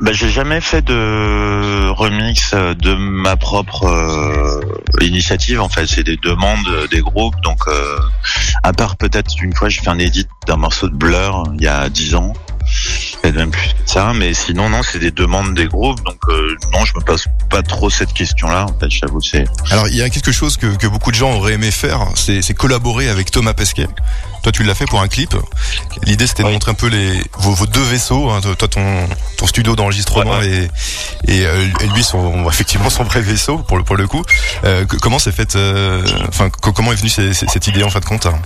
Bah, 0.00 0.12
j'ai 0.12 0.28
jamais 0.28 0.60
fait 0.60 0.82
de 0.82 1.88
remix 1.90 2.52
de 2.52 2.94
ma 2.94 3.36
propre 3.36 3.84
euh, 3.86 4.60
initiative. 5.00 5.60
En 5.60 5.68
fait, 5.68 5.86
c'est 5.86 6.02
des 6.02 6.16
demandes 6.16 6.88
des 6.90 7.00
groupes. 7.00 7.40
Donc, 7.42 7.60
euh, 7.68 7.98
à 8.62 8.72
part 8.72 8.96
peut-être 8.96 9.30
une 9.40 9.54
fois, 9.54 9.68
j'ai 9.68 9.80
fait 9.80 9.90
un 9.90 9.98
edit 9.98 10.26
d'un 10.46 10.56
morceau 10.56 10.88
de 10.88 10.94
Blur 10.94 11.44
il 11.54 11.62
y 11.62 11.68
a 11.68 11.88
10 11.88 12.14
ans. 12.16 12.32
Peut-être 13.22 13.36
même 13.36 13.50
plus 13.50 13.68
que 13.68 13.90
ça. 13.90 14.12
Mais 14.14 14.34
sinon, 14.34 14.68
non, 14.68 14.82
c'est 14.82 14.98
des 14.98 15.10
demandes 15.10 15.54
des 15.54 15.66
groupes. 15.66 16.02
Donc, 16.04 16.18
euh, 16.28 16.56
non, 16.72 16.84
je 16.84 16.92
me 16.94 17.00
pose 17.00 17.24
pas 17.50 17.62
trop 17.62 17.90
cette 17.90 18.12
question-là. 18.12 18.66
En 18.66 18.78
fait, 18.80 18.90
j'avoue, 18.90 19.20
c'est. 19.20 19.44
Alors 19.70 19.88
il 19.88 19.96
y 19.96 20.02
a 20.02 20.10
quelque 20.10 20.32
chose 20.32 20.56
que, 20.56 20.66
que 20.76 20.86
beaucoup 20.86 21.10
de 21.10 21.16
gens 21.16 21.32
auraient 21.32 21.54
aimé 21.54 21.70
faire, 21.70 22.00
c'est 22.14 22.42
collaborer 22.54 23.08
avec 23.08 23.30
Thomas 23.30 23.54
Pesquet. 23.54 23.86
Toi 24.42 24.52
tu 24.52 24.62
l'as 24.62 24.74
fait 24.74 24.84
pour 24.84 25.00
un 25.00 25.08
clip. 25.08 25.34
L'idée 26.02 26.26
c'était 26.26 26.42
de 26.42 26.48
Oui. 26.48 26.52
montrer 26.54 26.70
un 26.72 26.74
peu 26.74 26.88
les 26.88 27.22
vos, 27.38 27.52
vos 27.54 27.66
deux 27.66 27.82
vaisseaux, 27.82 28.28
hein, 28.30 28.40
toi 28.42 28.68
ton 28.68 29.08
ton 29.38 29.46
studio 29.46 29.74
d'enregistrement 29.74 30.38
Ouais, 30.38 30.68
et 31.26 31.34
et, 31.40 31.46
euh, 31.46 31.66
et 31.80 31.86
lui 31.88 32.04
son 32.04 32.46
effectivement 32.46 32.90
son 32.90 33.04
vrai 33.04 33.22
vaisseau 33.22 33.56
pour 33.58 33.78
le 33.78 33.84
pour 33.84 33.96
le 33.96 34.06
coup. 34.06 34.22
Euh, 34.64 34.84
comment 35.00 35.18
s'est 35.18 35.32
fait 35.32 35.56
enfin 36.28 36.50
co- 36.50 36.72
comment 36.72 36.92
est 36.92 36.96
venue 36.96 37.08
cette 37.08 37.66
idée 37.68 37.82
en 37.84 37.90
fin 37.90 38.00
de 38.00 38.04
compte? 38.04 38.26
hein 38.26 38.38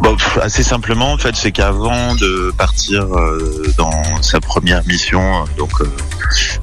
Bon, 0.00 0.16
assez 0.40 0.62
simplement, 0.62 1.12
en 1.12 1.18
fait, 1.18 1.36
c'est 1.36 1.52
qu'avant 1.52 2.14
de 2.14 2.52
partir 2.56 3.02
euh, 3.02 3.72
dans 3.76 4.22
sa 4.22 4.40
première 4.40 4.84
mission, 4.86 5.44
donc 5.56 5.80
euh, 5.80 5.86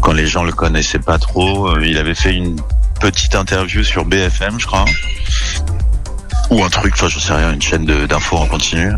quand 0.02 0.14
les 0.14 0.28
gens 0.28 0.44
le 0.44 0.52
connaissaient 0.52 1.00
pas 1.00 1.18
trop, 1.18 1.70
euh, 1.70 1.86
il 1.86 1.98
avait 1.98 2.16
fait 2.16 2.34
une 2.34 2.56
petite 3.00 3.36
interview 3.36 3.84
sur 3.84 4.06
BFM, 4.06 4.60
je 4.60 4.66
crois, 4.66 4.86
ou 6.50 6.64
un 6.64 6.70
truc, 6.70 6.94
enfin, 6.96 7.08
je 7.08 7.20
sais 7.20 7.34
rien, 7.34 7.54
une 7.54 7.62
chaîne 7.62 7.86
d'infos 7.86 8.38
en 8.38 8.46
continu. 8.46 8.92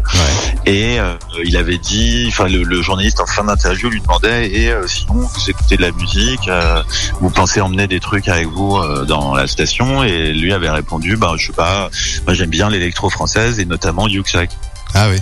Et 0.65 0.99
euh, 0.99 1.13
il 1.45 1.55
avait 1.57 1.77
dit, 1.77 2.25
enfin, 2.29 2.47
le, 2.47 2.63
le 2.63 2.81
journaliste 2.81 3.19
en 3.19 3.25
fin 3.25 3.43
d'interview 3.43 3.89
lui 3.89 4.01
demandait, 4.01 4.49
et 4.51 4.71
euh, 4.71 4.87
sinon, 4.87 5.13
vous 5.13 5.49
écoutez 5.49 5.77
de 5.77 5.81
la 5.81 5.91
musique, 5.91 6.47
euh, 6.47 6.83
vous 7.21 7.29
pensez 7.29 7.61
emmener 7.61 7.87
des 7.87 7.99
trucs 7.99 8.27
avec 8.27 8.47
vous 8.47 8.77
euh, 8.77 9.05
dans 9.05 9.35
la 9.35 9.47
station 9.47 10.03
Et 10.03 10.33
lui 10.33 10.53
avait 10.53 10.69
répondu, 10.69 11.15
bah, 11.17 11.33
je 11.37 11.47
sais 11.47 11.53
pas, 11.53 11.89
moi 12.25 12.33
j'aime 12.33 12.49
bien 12.49 12.69
l'électro 12.69 13.09
française 13.09 13.59
et 13.59 13.65
notamment 13.65 14.07
Yuxak. 14.07 14.49
Ah 14.93 15.07
oui. 15.09 15.17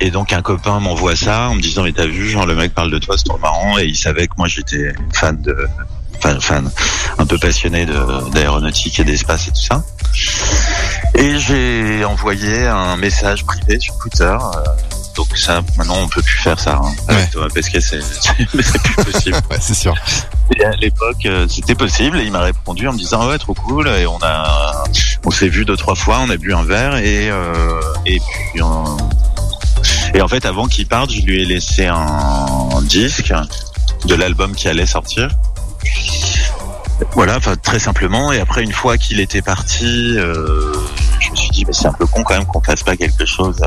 Et 0.00 0.10
donc 0.10 0.32
un 0.32 0.42
copain 0.42 0.80
m'envoie 0.80 1.14
ça 1.14 1.48
en 1.50 1.54
me 1.54 1.60
disant 1.60 1.84
mais 1.84 1.92
t'as 1.92 2.06
vu 2.06 2.28
genre 2.28 2.44
le 2.44 2.56
mec 2.56 2.74
parle 2.74 2.90
de 2.90 2.98
toi 2.98 3.16
c'est 3.16 3.24
trop 3.24 3.38
marrant 3.38 3.78
et 3.78 3.84
il 3.84 3.94
savait 3.96 4.26
que 4.26 4.32
moi 4.36 4.48
j'étais 4.48 4.92
fan 5.12 5.40
de 5.40 5.54
fan 6.40 6.70
un 7.18 7.26
peu 7.26 7.38
passionné 7.38 7.84
de 7.86 8.30
d'aéronautique 8.30 8.98
et 9.00 9.04
d'espace 9.04 9.48
et 9.48 9.50
tout 9.50 9.60
ça. 9.62 9.82
Et 11.14 11.38
j'ai 11.38 12.04
envoyé 12.04 12.66
un 12.66 12.96
message 12.96 13.44
privé 13.44 13.78
sur 13.80 13.96
Twitter. 13.98 14.24
euh, 14.24 14.64
donc 15.14 15.36
ça 15.36 15.60
maintenant 15.76 15.98
on 16.00 16.08
peut 16.08 16.22
plus 16.22 16.38
faire 16.38 16.58
ça. 16.58 16.80
Hein. 16.82 16.90
Avec 17.08 17.24
Ouais. 17.24 17.30
Thomas 17.32 17.48
Pesquet 17.52 17.80
c'est 17.80 17.98
plus 18.46 19.04
possible. 19.12 19.36
Ouais 19.50 19.58
c'est 19.60 19.74
sûr. 19.74 19.94
Et 20.58 20.64
à 20.64 20.70
l'époque, 20.72 21.24
euh, 21.26 21.46
c'était 21.48 21.74
possible. 21.74 22.18
Et 22.18 22.24
il 22.24 22.32
m'a 22.32 22.40
répondu 22.40 22.88
en 22.88 22.92
me 22.92 22.98
disant 22.98 23.28
ouais, 23.28 23.38
trop 23.38 23.54
cool. 23.54 23.88
Et 23.88 24.06
on 24.06 24.18
a, 24.22 24.84
on 25.24 25.30
s'est 25.30 25.48
vu 25.48 25.64
deux 25.64 25.76
trois 25.76 25.94
fois. 25.94 26.18
On 26.22 26.30
a 26.30 26.36
bu 26.36 26.54
un 26.54 26.64
verre 26.64 26.96
et 26.96 27.30
euh, 27.30 27.80
et 28.06 28.18
puis 28.20 28.62
on- 28.62 28.96
et 30.14 30.20
en 30.22 30.28
fait, 30.28 30.44
avant 30.44 30.66
qu'il 30.68 30.86
parte, 30.86 31.10
je 31.10 31.22
lui 31.22 31.42
ai 31.42 31.44
laissé 31.46 31.86
un 31.86 32.82
disque 32.82 33.32
de 34.04 34.14
l'album 34.14 34.54
qui 34.54 34.68
allait 34.68 34.86
sortir. 34.86 35.28
Voilà, 37.12 37.38
très 37.62 37.78
simplement. 37.78 38.32
Et 38.32 38.40
après, 38.40 38.62
une 38.62 38.72
fois 38.72 38.96
qu'il 38.96 39.20
était 39.20 39.42
parti, 39.42 40.16
euh, 40.16 40.72
je 41.20 41.30
me 41.30 41.36
suis 41.36 41.50
dit 41.50 41.64
mais 41.66 41.72
c'est 41.72 41.86
un 41.86 41.92
peu 41.92 42.06
con 42.06 42.22
quand 42.22 42.34
même 42.34 42.46
qu'on 42.46 42.62
fasse 42.62 42.82
pas 42.82 42.96
quelque 42.96 43.26
chose. 43.26 43.60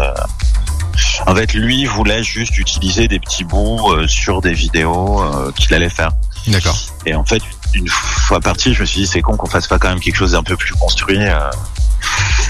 En 1.28 1.36
fait, 1.36 1.53
lui 1.53 1.86
voulait 1.86 2.24
juste 2.24 2.57
utiliser 2.57 3.07
des 3.07 3.20
petits 3.20 3.43
bouts 3.43 3.91
euh, 3.91 4.07
sur 4.07 4.41
des 4.41 4.53
vidéos 4.53 5.22
euh, 5.22 5.51
qu'il 5.51 5.74
allait 5.74 5.89
faire. 5.89 6.11
D'accord. 6.47 6.78
Et 7.05 7.16
en 7.16 7.26
fait, 7.26 7.41
une 7.74 7.88
fois 7.88 8.39
parti, 8.39 8.74
je 8.74 8.82
me 8.82 8.86
suis 8.86 9.01
dit 9.01 9.07
c'est 9.07 9.22
con 9.22 9.36
qu'on 9.36 9.49
fasse 9.49 9.68
pas 9.68 9.80
quand 9.80 9.89
même 9.89 9.99
quelque 9.99 10.16
chose 10.16 10.32
d'un 10.32 10.43
peu 10.43 10.55
plus 10.55 10.74
construit 10.76 11.20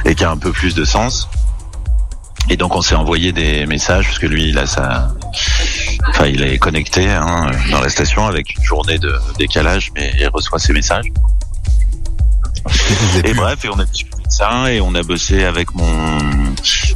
et 0.06 0.16
qui 0.16 0.24
a 0.24 0.30
un 0.30 0.38
peu 0.38 0.52
plus 0.52 0.76
de 0.76 0.86
sens. 0.86 1.28
Et 2.50 2.58
donc 2.58 2.76
on 2.76 2.82
s'est 2.82 2.96
envoyé 2.96 3.32
des 3.32 3.66
messages 3.66 4.06
parce 4.06 4.20
que 4.20 4.28
lui 4.28 4.50
il 4.50 4.58
a 4.58 4.68
sa, 4.68 5.14
enfin 6.10 6.28
il 6.28 6.44
est 6.44 6.58
connecté 6.58 7.10
hein, 7.10 7.50
dans 7.72 7.82
la 7.82 7.90
station 7.90 8.28
avec 8.28 8.56
une 8.56 8.64
journée 8.64 9.00
de 9.00 9.14
décalage, 9.38 9.92
mais 9.96 10.14
il 10.20 10.28
reçoit 10.28 10.60
ses 10.60 10.74
messages. 10.74 11.06
Et 13.24 13.34
bref, 13.34 13.66
et 13.66 13.70
on 13.70 13.80
a 13.80 13.86
discuté 13.86 14.22
de 14.24 14.32
ça 14.32 14.72
et 14.72 14.82
on 14.82 14.94
a 14.96 15.04
bossé 15.04 15.44
avec 15.44 15.74
mon 15.74 16.20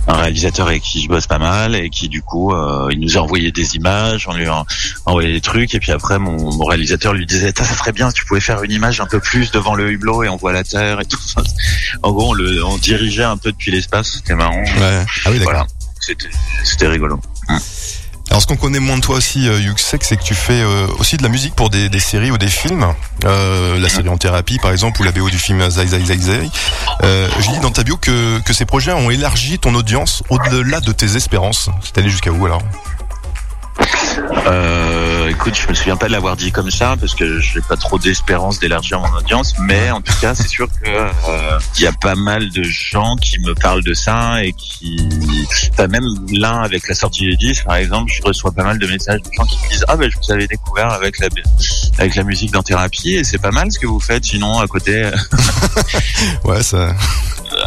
un 0.07 0.13
réalisateur 0.13 0.67
avec 0.67 0.83
qui 0.83 1.01
je 1.01 1.07
bosse 1.07 1.27
pas 1.27 1.39
mal 1.39 1.75
et 1.75 1.89
qui 1.89 2.09
du 2.09 2.21
coup 2.21 2.53
euh, 2.53 2.89
il 2.91 2.99
nous 2.99 3.17
a 3.17 3.21
envoyé 3.21 3.51
des 3.51 3.75
images, 3.75 4.27
on 4.27 4.33
lui 4.33 4.47
a 4.47 4.65
envoyé 5.05 5.33
des 5.33 5.41
trucs 5.41 5.73
et 5.75 5.79
puis 5.79 5.91
après 5.91 6.19
mon, 6.19 6.53
mon 6.53 6.65
réalisateur 6.65 7.13
lui 7.13 7.25
disait 7.25 7.53
ça, 7.55 7.63
ça 7.63 7.73
serait 7.75 7.91
bien 7.91 8.09
si 8.09 8.15
tu 8.15 8.25
pouvais 8.25 8.39
faire 8.39 8.63
une 8.63 8.71
image 8.71 9.01
un 9.01 9.05
peu 9.05 9.19
plus 9.19 9.51
devant 9.51 9.75
le 9.75 9.91
hublot 9.91 10.23
et 10.23 10.29
on 10.29 10.37
voit 10.37 10.53
la 10.53 10.63
terre 10.63 11.01
et 11.01 11.05
tout. 11.05 11.19
Enfin, 11.35 11.43
en 12.03 12.11
gros, 12.11 12.29
on 12.29 12.33
le 12.33 12.63
on 12.63 12.77
dirigeait 12.77 13.23
un 13.23 13.37
peu 13.37 13.51
depuis 13.51 13.71
l'espace, 13.71 14.13
c'était 14.17 14.35
marrant. 14.35 14.63
Ouais. 14.63 15.05
Ah 15.25 15.31
oui 15.31 15.39
d'accord. 15.39 15.43
Voilà, 15.43 15.67
c'était 15.99 16.29
c'était 16.63 16.87
rigolo. 16.87 17.19
Alors 18.29 18.41
ce 18.41 18.47
qu'on 18.47 18.57
connaît 18.57 18.79
moins 18.79 18.97
de 18.97 19.01
toi 19.01 19.17
aussi, 19.17 19.47
euh, 19.49 19.59
Yuxek, 19.59 20.03
c'est 20.03 20.15
que 20.15 20.23
tu 20.23 20.35
fais 20.35 20.61
euh, 20.61 20.85
aussi 20.99 21.17
de 21.17 21.23
la 21.23 21.29
musique 21.29 21.55
pour 21.55 21.69
des, 21.71 21.89
des 21.89 21.99
séries 21.99 22.29
ou 22.29 22.37
des 22.37 22.47
films. 22.47 22.85
Euh, 23.25 23.79
la 23.79 23.89
série 23.89 24.07
En 24.09 24.17
Thérapie 24.17 24.59
par 24.59 24.71
exemple, 24.71 25.01
ou 25.01 25.03
la 25.03 25.11
BO 25.11 25.29
du 25.29 25.39
film 25.39 25.67
Zai 25.69 25.87
Zai 25.87 26.05
Zai 26.05 26.17
Zai. 26.17 26.49
Euh, 27.03 27.27
je 27.39 27.49
lis 27.49 27.59
dans 27.59 27.71
ta 27.71 27.83
bio 27.83 27.97
que, 27.97 28.39
que 28.41 28.53
ces 28.53 28.65
projets 28.65 28.93
ont 28.93 29.09
élargi 29.09 29.57
ton 29.57 29.73
audience 29.73 30.21
au-delà 30.29 30.79
de 30.79 30.91
tes 30.91 31.15
espérances. 31.15 31.69
C'est 31.83 31.97
allé 31.97 32.09
jusqu'à 32.09 32.31
où 32.31 32.45
alors? 32.45 32.61
Euh, 34.47 35.29
écoute, 35.29 35.55
je 35.55 35.67
me 35.67 35.73
souviens 35.73 35.97
pas 35.97 36.07
de 36.07 36.11
l'avoir 36.11 36.35
dit 36.35 36.51
comme 36.51 36.71
ça 36.71 36.95
parce 36.99 37.13
que 37.13 37.39
j'ai 37.39 37.61
pas 37.61 37.75
trop 37.75 37.99
d'espérance 37.99 38.59
d'élargir 38.59 38.99
mon 38.99 39.17
audience, 39.17 39.53
mais 39.59 39.91
en 39.91 40.01
tout 40.01 40.13
cas, 40.19 40.35
c'est 40.35 40.47
sûr 40.47 40.67
que 40.67 40.89
euh, 40.89 41.59
y 41.77 41.85
a 41.85 41.91
pas 41.91 42.15
mal 42.15 42.49
de 42.49 42.63
gens 42.63 43.15
qui 43.17 43.39
me 43.39 43.53
parlent 43.53 43.83
de 43.83 43.93
ça 43.93 44.43
et 44.43 44.53
qui, 44.53 44.97
même 45.77 46.05
là 46.31 46.61
avec 46.61 46.87
la 46.87 46.95
sortie 46.95 47.21
du 47.21 47.35
disque, 47.35 47.65
par 47.65 47.75
exemple, 47.75 48.11
je 48.15 48.21
reçois 48.23 48.51
pas 48.51 48.63
mal 48.63 48.79
de 48.79 48.87
messages 48.87 49.21
de 49.21 49.29
gens 49.37 49.45
qui 49.45 49.57
me 49.63 49.69
disent 49.69 49.85
ah 49.87 49.95
ben 49.95 50.09
je 50.09 50.17
vous 50.17 50.31
avais 50.31 50.47
découvert 50.47 50.91
avec 50.91 51.19
la 51.19 51.27
avec 51.97 52.15
la 52.15 52.23
musique 52.23 52.51
dans 52.51 52.63
thérapie 52.63 53.15
et 53.15 53.23
c'est 53.23 53.37
pas 53.37 53.51
mal 53.51 53.71
ce 53.71 53.79
que 53.79 53.87
vous 53.87 53.99
faites. 53.99 54.25
Sinon 54.25 54.59
à 54.59 54.67
côté, 54.67 55.03
euh, 55.03 55.11
Ouais, 56.43 56.63
ça. 56.63 56.95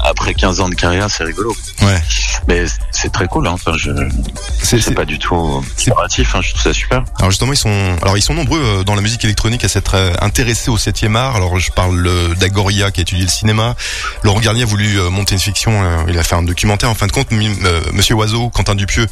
Après 0.05 0.35
15 0.35 0.61
ans 0.61 0.69
de 0.69 0.75
carrière, 0.75 1.09
c'est 1.11 1.25
rigolo. 1.25 1.55
Ouais. 1.83 2.01
Mais 2.49 2.65
c'est 2.91 3.13
très 3.13 3.27
cool. 3.27 3.47
Hein. 3.47 3.53
Enfin, 3.53 3.73
je 3.77 3.91
C'est- 4.63 4.95
pas 4.95 5.05
du 5.05 5.19
tout 5.19 5.65
péjoratif. 5.77 6.35
Hein. 6.35 6.41
Je 6.43 6.51
trouve 6.51 6.63
ça 6.63 6.73
super. 6.73 7.05
Alors 7.19 7.31
justement, 7.31 7.53
ils 7.53 7.57
sont, 7.57 7.97
alors 8.03 8.17
ils 8.17 8.23
sont 8.23 8.35
nombreux 8.35 8.61
euh, 8.61 8.85
dans 8.85 8.95
la 8.95 9.01
musique 9.03 9.25
électronique 9.25 9.65
à 9.65 9.69
s'être 9.69 9.95
euh, 9.95 10.13
intéressés 10.21 10.71
au 10.71 10.77
7e 10.79 11.15
art. 11.17 11.37
Alors 11.37 11.59
je 11.59 11.71
parle 11.73 12.07
euh, 12.07 12.35
d'Agoria 12.35 12.91
qui 12.91 13.01
a 13.01 13.03
étudié 13.03 13.25
le 13.25 13.31
cinéma. 13.31 13.75
Laurent 14.23 14.41
Garnier 14.41 14.63
a 14.63 14.67
voulu 14.67 14.99
euh, 14.99 15.11
monter 15.11 15.35
une 15.35 15.41
fiction. 15.41 15.83
euh, 15.85 16.05
il 16.09 16.19
a 16.19 16.23
fait 16.23 16.35
un 16.37 16.43
documentaire. 16.43 16.91
En 16.91 16.95
fin 16.95 17.07
de 17.07 17.13
compte, 17.13 17.29
euh, 17.33 17.81
Monsieur 17.93 18.15
Oiseau, 18.15 18.49
Quentin 18.51 18.75
Dupieux 18.75 19.07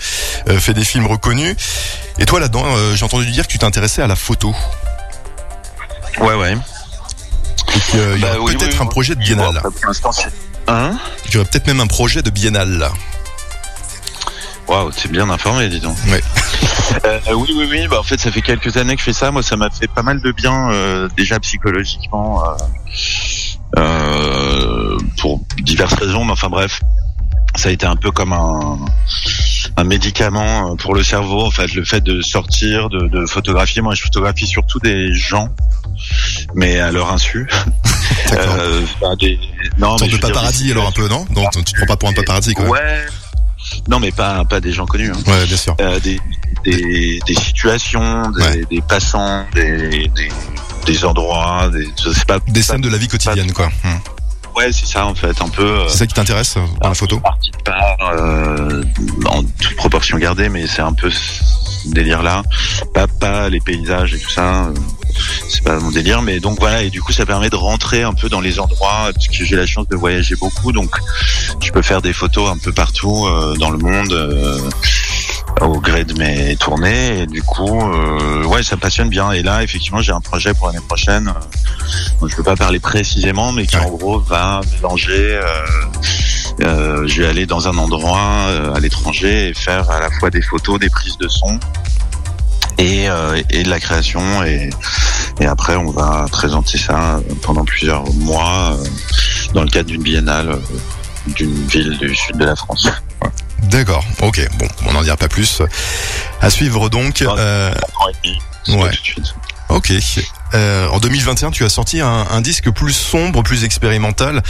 euh, 0.49 0.59
fait 0.59 0.75
des 0.75 0.85
films 0.85 1.07
reconnus. 1.07 1.57
Et 2.19 2.27
toi 2.27 2.41
là-dedans, 2.41 2.65
euh, 2.67 2.95
j'ai 2.95 3.05
entendu 3.05 3.27
dire 3.31 3.47
que 3.47 3.53
tu 3.53 3.59
t'intéressais 3.59 4.03
à 4.03 4.07
la 4.07 4.17
photo. 4.17 4.55
Ouais, 6.21 6.35
ouais. 6.35 6.57
Qu'il 7.91 8.01
y 8.01 8.21
Bah 8.21 8.29
aurait 8.31 8.39
oui, 8.41 8.57
peut-être 8.57 8.73
oui, 8.75 8.83
un 8.83 8.87
projet 8.87 9.15
de 9.15 9.21
Bon, 9.21 9.25
biennale. 9.27 9.57
après, 9.59 9.71
pour 9.71 9.87
l'instant. 9.87 10.11
Hein 10.71 10.97
Il 11.27 11.35
y 11.35 11.37
aurait 11.37 11.49
peut-être 11.49 11.67
même 11.67 11.81
un 11.81 11.89
projet 11.89 12.23
de 12.23 12.31
biennale. 12.31 12.89
Waouh, 14.69 14.93
t'es 14.93 15.09
bien 15.09 15.29
informé, 15.29 15.69
dis 15.69 15.81
donc. 15.81 15.97
Ouais. 16.09 16.23
Euh, 17.05 17.21
oui, 17.35 17.53
oui, 17.57 17.69
oui. 17.71 17.87
Bah, 17.89 18.01
en 18.01 18.03
fait, 18.03 18.19
ça 18.19 18.33
fait 18.33 18.43
quelques 18.43 18.77
années 18.77 18.95
que 18.95 18.99
je 19.01 19.05
fais 19.05 19.13
ça. 19.13 19.31
Moi, 19.31 19.45
ça 19.45 19.57
m'a 19.57 19.71
fait 19.71 19.87
pas 19.87 20.03
mal 20.03 20.21
de 20.21 20.33
bien, 20.33 20.73
euh, 20.73 21.09
déjà 21.17 21.39
psychologiquement, 21.39 22.43
euh, 23.79 24.99
pour 25.19 25.41
diverses 25.59 25.95
raisons. 25.95 26.25
Mais 26.25 26.33
enfin, 26.33 26.49
bref, 26.49 26.81
ça 27.55 27.69
a 27.69 27.73
été 27.73 27.87
un 27.87 27.95
peu 27.95 28.11
comme 28.11 28.33
un, 28.33 28.77
un 29.77 29.85
médicament 29.85 30.75
pour 30.77 30.95
le 30.95 31.05
cerveau. 31.05 31.43
En 31.47 31.53
fait, 31.53 31.73
le 31.75 31.85
fait 31.85 32.01
de 32.01 32.23
sortir, 32.23 32.89
de, 32.89 33.07
de 33.07 33.25
photographier. 33.25 33.83
Moi, 33.83 33.95
je 33.95 34.03
photographie 34.03 34.49
surtout 34.49 34.81
des 34.81 35.15
gens, 35.15 35.49
mais 36.55 36.81
à 36.81 36.91
leur 36.91 37.13
insu. 37.13 37.49
Euh, 38.33 38.83
des... 39.19 39.41
Non, 39.79 39.97
mais 40.01 40.07
de 40.07 40.11
dire, 40.13 40.21
paparazzi 40.21 40.65
des 40.65 40.73
alors 40.73 40.87
un 40.89 40.93
peu, 40.93 41.09
non 41.09 41.27
Non, 41.31 41.45
tu 41.53 41.63
te 41.65 41.77
prends 41.77 41.87
pas 41.87 41.97
pour 41.97 42.09
un 42.09 42.13
paparazzi 42.13 42.55
quoi. 42.55 42.67
Ouais. 42.67 43.07
Non, 43.89 44.01
mais 44.01 44.11
pas 44.11 44.45
pas 44.45 44.61
des 44.61 44.73
gens 44.73 44.87
connus. 44.87 45.11
Hein. 45.11 45.21
Ouais, 45.31 45.47
bien 45.47 45.57
sûr. 45.57 45.77
Euh, 45.81 46.01
des, 46.01 46.19
des 46.65 47.21
des 47.27 47.35
situations, 47.35 48.23
des, 48.31 48.43
Ouais. 48.43 48.65
des 48.71 48.81
passants, 48.81 49.47
des, 49.55 50.11
des 50.87 51.05
endroits, 51.05 51.69
des 51.71 51.87
je 52.03 52.11
sais 52.11 52.25
pas. 52.25 52.39
Des 52.49 52.61
pas- 52.61 52.67
scènes 52.67 52.81
de 52.81 52.89
la 52.89 52.97
vie 52.99 53.09
quotidienne 53.09 53.53
quoi. 53.53 53.69
Hmm. 53.85 53.99
Ouais, 54.57 54.73
c'est 54.73 54.87
ça 54.87 55.07
en 55.07 55.15
fait, 55.15 55.41
un 55.41 55.49
peu. 55.49 55.63
euh, 55.65 55.89
C'est 55.89 55.99
ça 55.99 56.07
qui 56.07 56.15
t'intéresse 56.15 56.57
dans 56.83 56.89
la 56.89 56.95
photo 56.95 57.21
partie 57.21 57.51
de 57.53 57.57
part, 57.59 57.97
euh, 58.15 58.83
en 59.27 59.43
toute 59.45 59.77
proportion 59.77 60.19
gardée, 60.19 60.49
mais 60.49 60.67
c'est 60.67 60.83
un 60.83 60.93
peu 60.93 61.09
ce 61.85 61.89
délire-là. 61.89 62.43
Pas, 62.95 63.07
pas 63.07 63.49
les 63.49 63.61
paysages 63.61 64.15
et 64.15 64.19
tout 64.19 64.31
ça, 64.31 64.67
euh, 64.67 64.75
c'est 65.49 65.63
pas 65.63 65.79
mon 65.79 65.91
délire, 65.91 66.23
mais 66.23 66.41
donc 66.41 66.59
voilà, 66.61 66.83
et 66.83 66.91
du 66.91 67.01
coup 67.03 67.13
ça 67.13 67.27
permet 67.27 67.51
de 67.51 67.57
rentrer 67.57 68.03
un 68.03 68.15
peu 68.15 68.29
dans 68.29 68.41
les 68.41 68.59
endroits, 68.59 69.11
parce 69.15 69.29
que 69.29 69.45
j'ai 69.45 69.57
la 69.57 69.67
chance 69.67 69.89
de 69.89 69.97
voyager 69.97 70.37
beaucoup, 70.37 70.73
donc 70.73 70.91
je 71.61 71.71
peux 71.71 71.83
faire 71.83 72.03
des 72.03 72.13
photos 72.13 72.51
un 72.51 72.59
peu 72.59 72.73
partout 72.73 73.27
euh, 73.27 73.57
dans 73.57 73.71
le 73.71 73.79
monde. 73.79 74.13
euh, 74.13 74.59
au 75.61 75.81
gré 75.81 76.05
de 76.05 76.15
mes 76.19 76.57
tournées 76.57 77.21
et 77.21 77.27
du 77.27 77.43
coup 77.43 77.81
euh, 77.81 78.45
ouais 78.45 78.63
ça 78.63 78.77
me 78.77 78.81
passionne 78.81 79.09
bien 79.09 79.31
et 79.33 79.43
là 79.43 79.63
effectivement 79.63 80.01
j'ai 80.01 80.13
un 80.13 80.21
projet 80.21 80.55
pour 80.55 80.69
l'année 80.69 80.85
prochaine 80.87 81.29
euh, 81.29 81.33
dont 82.21 82.29
je 82.29 82.37
peux 82.37 82.43
pas 82.43 82.57
parler 82.57 82.79
précisément 82.81 83.53
mais 83.53 83.67
qui 83.67 83.77
Ouais. 83.77 83.83
en 83.85 83.91
gros 83.91 84.19
va 84.21 84.61
mélanger 84.75 85.13
euh, 85.43 85.45
euh, 86.63 87.07
je 87.07 87.23
vais 87.23 87.29
aller 87.29 87.47
dans 87.47 87.69
un 87.69 87.77
endroit 87.79 88.19
euh, 88.49 88.75
à 88.75 88.81
l'étranger 88.81 89.49
et 89.49 89.55
faire 89.55 89.89
à 89.91 90.01
la 90.01 90.11
fois 90.11 90.29
des 90.31 90.43
photos, 90.43 90.79
des 90.79 90.91
prises 90.91 91.17
de 91.19 91.29
son 91.29 91.59
et, 92.79 93.09
euh, 93.09 93.41
et 93.51 93.63
de 93.63 93.71
la 93.71 93.81
création 93.81 94.43
et, 94.45 94.71
et 95.41 95.47
après 95.47 95.77
on 95.77 95.91
va 95.91 96.27
présenter 96.31 96.79
ça 96.79 97.21
pendant 97.43 97.65
plusieurs 97.65 98.05
mois 98.15 98.77
euh, 98.79 98.85
dans 99.55 99.63
le 99.63 99.69
cadre 99.69 99.89
d'une 99.89 100.03
biennale 100.03 100.51
euh, 100.51 100.57
d'une 101.37 101.55
ville 101.67 101.97
du 101.99 102.15
sud 102.15 102.37
de 102.39 102.45
la 102.47 102.57
France. 102.57 102.89
D'accord. 103.65 104.05
Ok. 104.23 104.41
Bon, 104.59 104.69
on 104.87 104.93
n'en 104.93 105.03
dira 105.03 105.17
pas 105.17 105.29
plus. 105.29 105.63
À 106.41 106.51
suivre 106.51 106.89
donc. 106.89 107.23
Euh, 107.23 107.73
Ouais. 108.69 108.91
Ok. 109.69 109.93
Euh, 110.55 110.89
en 110.89 110.99
2021, 110.99 111.51
tu 111.51 111.65
as 111.65 111.69
sorti 111.69 112.01
un, 112.01 112.27
un 112.31 112.41
disque 112.41 112.71
plus 112.71 112.93
sombre, 112.93 113.43
plus 113.43 113.65
expérimental, 113.65 114.43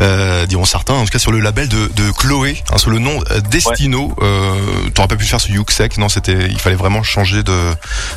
euh, 0.00 0.46
diront 0.46 0.64
certains, 0.64 0.94
en 0.94 1.04
tout 1.04 1.10
cas 1.10 1.18
sur 1.18 1.32
le 1.32 1.40
label 1.40 1.68
de, 1.68 1.90
de 1.94 2.10
Chloé, 2.12 2.62
hein, 2.72 2.78
sous 2.78 2.90
le 2.90 2.98
nom 2.98 3.18
euh, 3.30 3.40
Destino. 3.40 4.14
Euh, 4.22 4.54
T'aurais 4.94 5.08
pas 5.08 5.16
pu 5.16 5.24
faire 5.26 5.40
ce 5.40 5.50
Yuxek, 5.50 5.98
non 5.98 6.08
C'était, 6.08 6.48
il 6.50 6.58
fallait 6.58 6.76
vraiment 6.76 7.02
changer 7.02 7.42
de, 7.42 7.52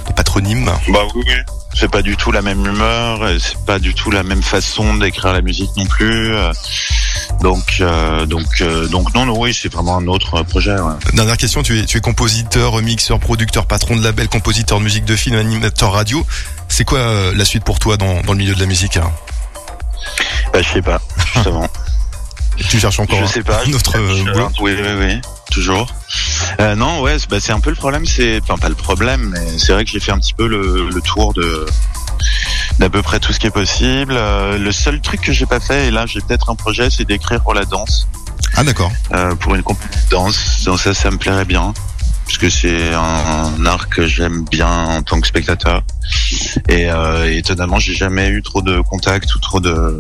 de 0.08 0.14
patronyme. 0.16 0.66
Bah 0.90 1.00
oui, 1.16 1.24
oui. 1.28 1.34
C'est 1.74 1.90
pas 1.90 2.02
du 2.02 2.18
tout 2.18 2.34
la 2.34 2.42
même 2.42 2.66
humeur, 2.66 3.22
c'est 3.40 3.58
pas 3.66 3.80
du 3.80 3.94
tout 3.94 4.12
la 4.12 4.24
même 4.24 4.44
façon 4.44 4.96
d'écrire 4.98 5.32
la 5.32 5.42
musique 5.42 5.70
non 5.78 5.86
plus. 5.86 6.36
euh, 6.36 6.52
Donc, 7.42 7.78
euh, 7.80 8.26
donc, 8.26 8.60
euh, 8.60 8.88
donc 8.90 9.14
non, 9.16 9.26
non, 9.26 9.40
oui, 9.40 9.58
c'est 9.60 9.72
vraiment 9.72 9.96
un 9.96 10.06
autre 10.08 10.44
projet. 10.44 10.74
ouais. 10.74 10.94
Dernière 11.14 11.38
question, 11.38 11.64
tu 11.64 11.80
es, 11.80 11.86
tu 11.86 11.98
es 11.98 12.02
compositeur, 12.02 12.82
mixeur, 12.82 13.20
producteur, 13.20 13.68
patron 13.68 13.96
de 13.96 14.04
label, 14.04 14.28
compositeur 14.28 14.80
de 14.80 14.84
musique 14.84 15.06
de 15.06 15.16
film, 15.16 15.38
animateur 15.38 15.94
radio. 15.94 16.26
C'est 16.72 16.86
quoi 16.86 17.00
euh, 17.00 17.34
la 17.36 17.44
suite 17.44 17.66
pour 17.66 17.80
toi 17.80 17.98
dans, 17.98 18.22
dans 18.22 18.32
le 18.32 18.38
milieu 18.38 18.56
de 18.56 18.60
la 18.60 18.66
musique 18.66 18.96
hein 18.96 19.12
Bah, 20.54 20.62
je 20.62 20.70
sais 20.70 20.82
pas, 20.82 21.02
justement. 21.34 21.68
Tu 22.70 22.80
cherches 22.80 23.00
encore 23.00 23.20
je 23.22 23.26
sais 23.26 23.44
pas. 23.44 23.62
euh, 23.96 24.24
boulot 24.24 24.50
Oui, 24.62 24.76
oui, 24.78 24.90
oui, 25.00 25.22
toujours. 25.52 25.88
Euh, 26.60 26.76
non, 26.76 27.02
ouais, 27.02 27.18
c'est 27.18 27.30
bah, 27.30 27.38
c'est 27.40 27.52
un 27.54 27.60
peu 27.60 27.72
le 27.72 27.76
problème. 27.76 28.06
C'est, 28.06 28.40
enfin, 28.44 28.58
pas 28.58 28.70
le 28.70 28.76
problème, 28.76 29.32
mais 29.34 29.58
c'est 29.58 29.72
vrai 29.74 29.84
que 29.84 29.90
j'ai 29.90 30.00
fait 30.00 30.12
un 30.12 30.20
petit 30.20 30.34
peu 30.34 30.48
le, 30.48 30.90
le 30.90 31.02
tour 31.02 31.34
de 31.34 31.66
d'à 32.80 32.90
peu 32.90 33.02
près 33.02 33.20
tout 33.20 33.34
ce 33.34 33.40
qui 33.40 33.48
est 33.48 33.52
possible. 33.52 34.14
Euh, 34.16 34.58
le 34.58 34.72
seul 34.72 35.02
truc 35.02 35.22
que 35.22 35.32
j'ai 35.32 35.46
pas 35.46 35.60
fait, 35.60 35.88
et 35.88 35.92
là 35.92 36.06
j'ai 36.06 36.20
peut-être 36.22 36.50
un 36.52 36.56
projet, 36.56 36.90
c'est 36.90 37.06
d'écrire 37.06 37.42
pour 37.42 37.54
la 37.54 37.66
danse. 37.66 38.08
Ah 38.56 38.64
d'accord. 38.64 38.92
euh, 39.14 39.34
pour 39.36 39.56
une 39.56 39.64
compagnie 39.64 39.96
de 40.06 40.10
danse. 40.12 40.64
Donc 40.66 40.80
ça, 40.80 40.94
ça 40.94 41.10
me 41.10 41.18
plairait 41.18 41.46
bien. 41.46 41.74
Parce 42.26 42.38
que 42.38 42.50
c'est 42.50 42.94
un 42.94 43.66
art 43.66 43.90
que 43.90 44.08
j'aime 44.08 44.46
bien 44.50 44.70
en 44.70 45.02
tant 45.04 45.20
que 45.20 45.28
spectateur. 45.28 45.84
Et 46.70 46.90
euh, 46.90 47.30
étonnamment, 47.36 47.78
j'ai 47.80 47.94
jamais 47.94 48.30
eu 48.30 48.42
trop 48.42 48.62
de 48.62 48.80
contacts 48.82 49.34
ou 49.36 49.40
trop 49.40 49.60
de, 49.60 50.00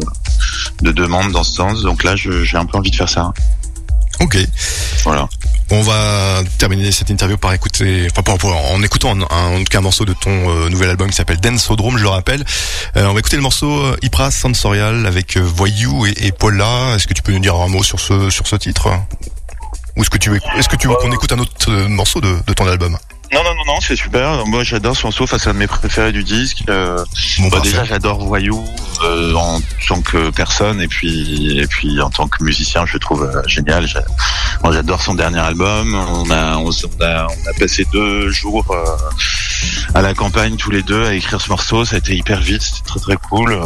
de 0.82 0.92
demandes 0.92 1.32
dans 1.32 1.44
ce 1.44 1.54
sens. 1.56 1.82
Donc 1.82 2.04
là, 2.04 2.16
j'ai 2.16 2.58
un 2.58 2.66
peu 2.66 2.78
envie 2.78 2.92
de 2.92 2.96
faire 2.96 3.10
ça. 3.10 3.34
Ok. 4.20 4.38
Voilà. 5.04 5.28
On 5.72 5.82
va 5.82 6.44
terminer 6.58 6.92
cette 6.92 7.10
interview 7.10 7.38
par 7.38 7.54
écouter, 7.54 8.08
enfin 8.12 8.22
pour, 8.24 8.38
pour- 8.38 8.54
en 8.72 8.84
écoutant 8.84 9.16
un, 9.32 9.64
un, 9.74 9.82
morceau 9.82 10.04
de 10.04 10.14
ton 10.14 10.50
euh, 10.50 10.70
nouvel 10.70 10.90
album 10.90 11.10
qui 11.10 11.16
s'appelle 11.16 11.40
Densodrome, 11.40 11.98
je 11.98 12.04
le 12.04 12.10
rappelle. 12.10 12.44
Euh, 12.98 13.06
on 13.08 13.14
va 13.14 13.20
écouter 13.20 13.38
le 13.38 13.42
morceau 13.42 13.80
euh, 13.80 13.98
Hypra 14.02 14.32
Sensorial 14.32 15.06
avec 15.06 15.38
Voyou 15.38 16.06
et, 16.06 16.14
et 16.28 16.32
Paula. 16.34 16.96
Est-ce 16.96 17.08
que 17.08 17.14
tu 17.14 17.22
peux 17.22 17.32
nous 17.32 17.40
dire 17.40 17.56
un 17.56 17.70
mot 17.70 17.84
sur 17.84 18.00
ce 18.02 18.30
sur 18.30 18.48
ce 18.48 18.58
titre? 18.58 18.90
Ou 19.98 20.02
est-ce 20.02 20.10
que 20.10 20.18
tu 20.18 20.32
est-ce 20.58 20.70
que 20.70 20.76
tu 20.76 20.88
veux 20.88 20.96
qu'on 20.96 21.12
écoute 21.12 21.32
un 21.32 21.40
autre 21.40 21.70
euh, 21.70 21.88
morceau 21.88 22.22
de, 22.22 22.38
de 22.48 22.54
ton 22.54 22.68
album? 22.68 22.98
Non, 23.34 23.44
non, 23.46 23.56
non, 23.56 23.74
non, 23.76 23.80
c'est 23.80 23.96
super. 23.96 24.46
Moi, 24.46 24.64
j'adore 24.66 24.94
ce 24.96 25.04
morceau. 25.04 25.24
Enfin, 25.24 25.38
c'est 25.40 25.50
un 25.50 25.54
de 25.54 25.60
mes 25.60 25.68
préférés 25.68 26.12
du 26.12 26.22
disque. 26.26 26.64
Euh, 26.68 26.98
Bon, 27.40 27.46
bah, 27.46 27.58
parfait. 27.58 27.70
déjà, 27.72 27.84
j'adore 27.86 28.26
Voyou 28.26 28.62
euh, 29.06 29.34
en 29.36 29.62
tant 29.88 30.02
que 30.02 30.32
personne 30.32 30.82
et 30.82 30.90
puis 30.90 31.58
et 31.58 31.66
puis 31.66 32.02
en 32.02 32.10
tant 32.10 32.28
que 32.28 32.44
musicien, 32.44 32.86
je 32.86 32.94
le 32.94 33.00
trouve 33.00 33.24
euh, 33.24 33.42
génial. 33.48 33.88
J'adore 34.70 35.02
son 35.02 35.16
dernier 35.16 35.40
album. 35.40 35.96
On 35.96 36.30
a 36.30 36.58
on, 36.58 36.70
a 37.02 37.28
on 37.28 37.50
a 37.50 37.54
passé 37.58 37.88
deux 37.94 38.30
jours 38.32 38.66
euh, 38.72 39.96
à 39.96 40.02
la 40.02 40.14
campagne 40.14 40.58
tous 40.58 40.72
les 40.72 40.84
deux 40.84 41.06
à 41.06 41.14
écrire 41.14 41.40
ce 41.40 41.50
morceau. 41.50 41.86
Ça 41.86 41.96
a 41.96 42.00
été 42.00 42.14
hyper 42.18 42.42
vite. 42.42 42.62
C'était 42.62 42.86
très 42.86 43.00
très 43.00 43.16
cool. 43.30 43.58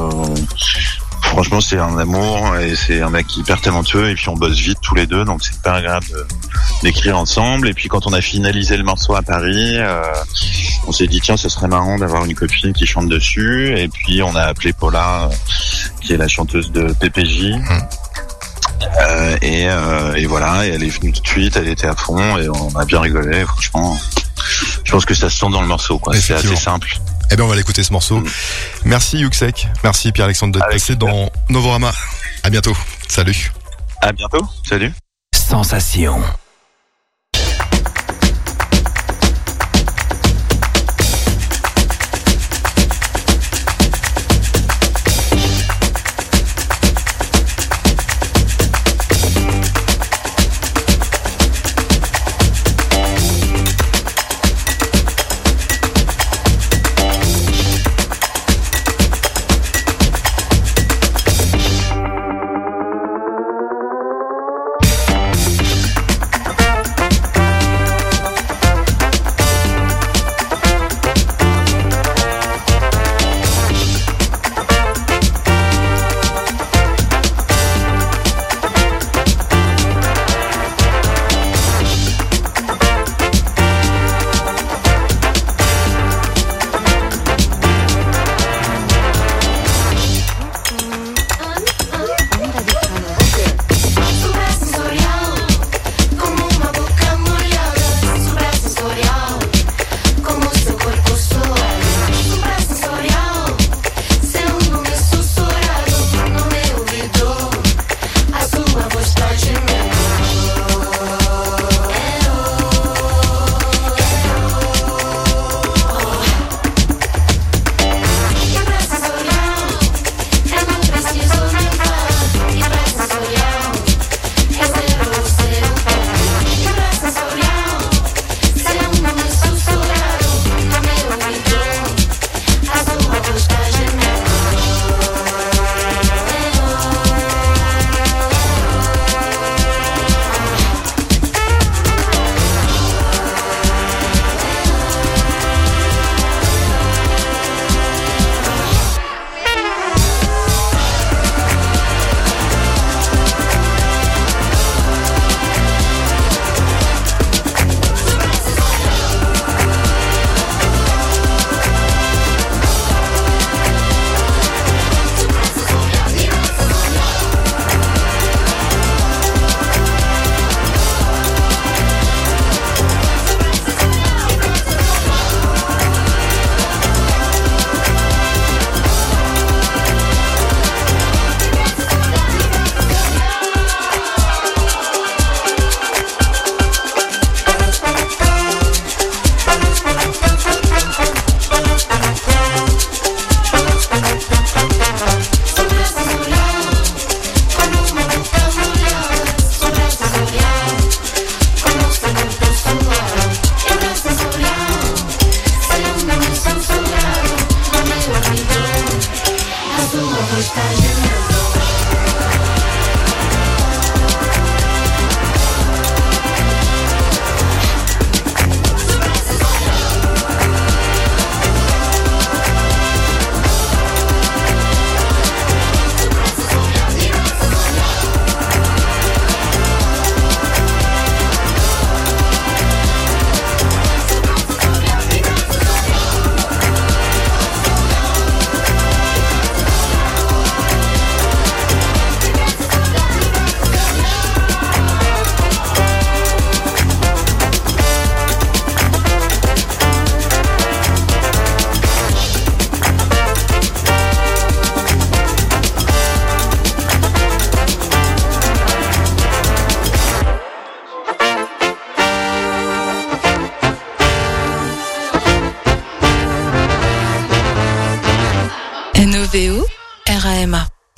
Franchement, 1.26 1.60
c'est 1.60 1.78
un 1.78 1.98
amour 1.98 2.56
et 2.58 2.76
c'est 2.76 3.02
un 3.02 3.10
mec 3.10 3.26
hyper 3.36 3.60
talentueux 3.60 4.10
et 4.10 4.16
puis 4.16 4.30
on 4.30 4.36
bosse 4.36 4.58
vite 4.58 4.78
tous 4.82 4.96
les 4.96 5.06
deux, 5.06 5.26
donc 5.26 5.44
c'est 5.44 5.54
hyper 5.56 5.74
agréable 5.74 6.06
d'écrire 6.82 7.18
ensemble. 7.18 7.68
Et 7.68 7.74
puis 7.74 7.90
quand 7.90 8.08
on 8.08 8.14
a 8.14 8.22
finalisé 8.22 8.78
le 8.78 8.84
morceau 8.84 9.16
à 9.16 9.22
Paris, 9.22 9.74
euh, 9.76 10.02
on 10.88 10.92
s'est 10.92 11.08
dit 11.08 11.20
tiens, 11.22 11.36
ce 11.36 11.50
serait 11.50 11.68
marrant 11.68 11.98
d'avoir 11.98 12.24
une 12.26 12.36
copine 12.36 12.72
qui 12.74 12.86
chante 12.86 13.10
dessus. 13.10 13.78
Et 13.78 13.88
puis 13.90 14.22
on 14.24 14.34
a 14.36 14.44
appelé 14.44 14.72
Paula, 14.72 15.24
euh, 15.26 15.36
qui 16.02 16.14
est 16.14 16.18
la 16.18 16.28
chanteuse 16.28 16.72
de 16.72 16.94
PPJ. 16.94 17.56
Euh, 19.02 19.38
et, 19.42 19.68
euh, 19.68 20.14
et 20.16 20.26
voilà, 20.26 20.66
et 20.66 20.70
elle 20.70 20.84
est 20.84 20.90
venue 20.90 21.12
tout 21.12 21.22
de 21.22 21.28
suite, 21.28 21.58
elle 21.58 21.68
était 21.68 21.88
à 21.88 21.96
fond 21.96 22.38
et 22.38 22.48
on 22.50 22.76
a 22.76 22.86
bien 22.86 23.02
rigolé. 23.02 23.44
Franchement, 23.46 23.98
je 24.84 24.92
pense 24.92 25.06
que 25.06 25.14
ça 25.14 25.30
se 25.30 25.38
sent 25.40 25.50
dans 25.52 25.62
le 25.62 25.68
morceau. 25.68 25.98
quoi. 26.00 26.16
C'est 26.16 26.34
assez 26.34 26.56
simple. 26.56 26.90
Eh 27.32 27.36
bien, 27.36 27.46
on 27.46 27.48
va 27.48 27.56
l'écouter 27.56 27.84
ce 27.84 27.92
morceau. 27.92 28.20
Mm. 28.20 28.28
Merci 28.86 29.18
Yuxek, 29.20 29.68
merci 29.84 30.12
Pierre-Alexandre 30.12 30.54
d'être 30.54 30.70
passé 30.70 30.96
dans 30.96 31.32
Novorama. 31.50 31.92
À 32.44 32.50
bientôt. 32.50 32.76
Salut. 33.08 33.52
À 34.02 34.12
bientôt. 34.12 34.46
Salut. 34.68 34.94
Sensation. 35.34 36.22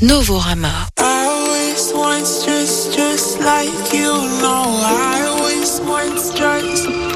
Novorama. 0.02 0.90
Just, 2.46 2.94
just 2.94 3.40
like 3.40 3.94
you 3.94 4.12
know, 4.42 4.82
I 4.84 5.26
always 5.28 5.80
once 5.82 6.34
just 6.34 7.07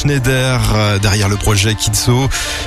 Schneider 0.00 0.60
euh, 0.74 0.98
derrière 0.98 1.28
le 1.28 1.36
projet 1.36 1.74
Kitso 1.74 2.26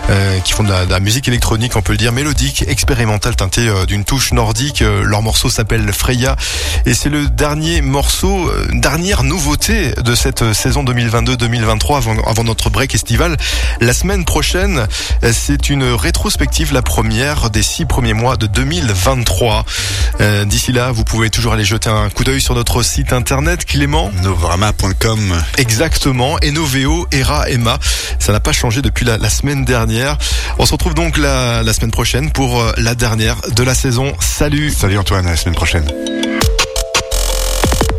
euh, 0.10 0.40
qui 0.42 0.54
font 0.54 0.64
de 0.64 0.70
la, 0.70 1.00
musique 1.00 1.28
électronique 1.28 1.76
on 1.76 1.82
peut 1.82 1.94
le 1.94 1.98
dire 1.98 2.12
mélodique, 2.12 2.64
expérimentale 2.68 3.36
teintée 3.36 3.68
euh, 3.68 3.88
d'une 3.88 4.04
touche 4.06 4.34
nordique. 4.34 4.82
Leur 4.82 5.24
morceau 5.24 5.50
s'appelle 5.50 5.92
Freya 5.94 6.36
et 6.86 6.94
c'est 6.94 7.10
le 7.10 7.28
dernier 7.30 7.82
morceau, 7.82 8.52
dernière 8.72 9.24
nouveauté 9.24 9.94
de 9.94 10.14
cette 10.14 10.54
saison 10.54 10.84
2022-2023 10.84 11.98
avant, 11.98 12.24
avant 12.24 12.44
notre 12.44 12.70
break 12.70 12.94
estival. 12.94 13.36
La 13.82 13.94
semaine 13.94 14.26
prochaine, 14.26 14.88
c'est 15.32 15.70
une 15.70 15.84
rétrospective, 15.84 16.72
la 16.72 16.84
première 16.84 17.50
des 17.50 17.64
six 17.64 17.86
premiers 17.86 18.14
mois 18.14 18.38
de 18.38 18.46
2023. 18.46 19.66
Euh, 20.22 20.46
D'ici 20.46 20.72
là, 20.72 20.92
vous 20.92 21.04
pouvez 21.04 21.30
toujours 21.30 21.54
aller 21.54 21.64
jeter 21.66 21.90
un 21.90 22.10
coup 22.10 22.24
d'œil 22.24 22.42
sur 22.42 22.56
notre 22.56 22.84
site 22.84 23.14
internet 23.14 23.66
Clément. 23.66 24.12
Novorama.com. 24.22 25.42
Exactement, 25.58 26.38
Enoveo, 26.42 27.08
Era, 27.12 27.50
Emma. 27.50 27.78
Ça 28.20 28.32
n'a 28.32 28.40
pas 28.40 28.52
changé 28.52 28.82
depuis 28.82 29.06
la, 29.06 29.18
la 29.18 29.30
semaine 29.30 29.66
dernière. 29.66 30.18
On 30.60 30.66
se 30.66 30.72
retrouve 30.72 30.94
donc 30.94 31.18
la, 31.18 31.64
la 31.64 31.74
semaine 31.74 31.92
prochaine 31.92 32.32
pour 32.32 32.62
euh, 32.62 32.72
la 32.78 32.96
dernière 32.96 33.38
de 33.56 33.64
la 33.64 33.74
saison. 33.76 34.14
Salut 34.20 34.70
Salut 34.72 34.98
Antoine, 34.98 35.26
à 35.28 35.32
la 35.32 35.38
semaine 35.38 35.56
prochaine. 35.56 35.86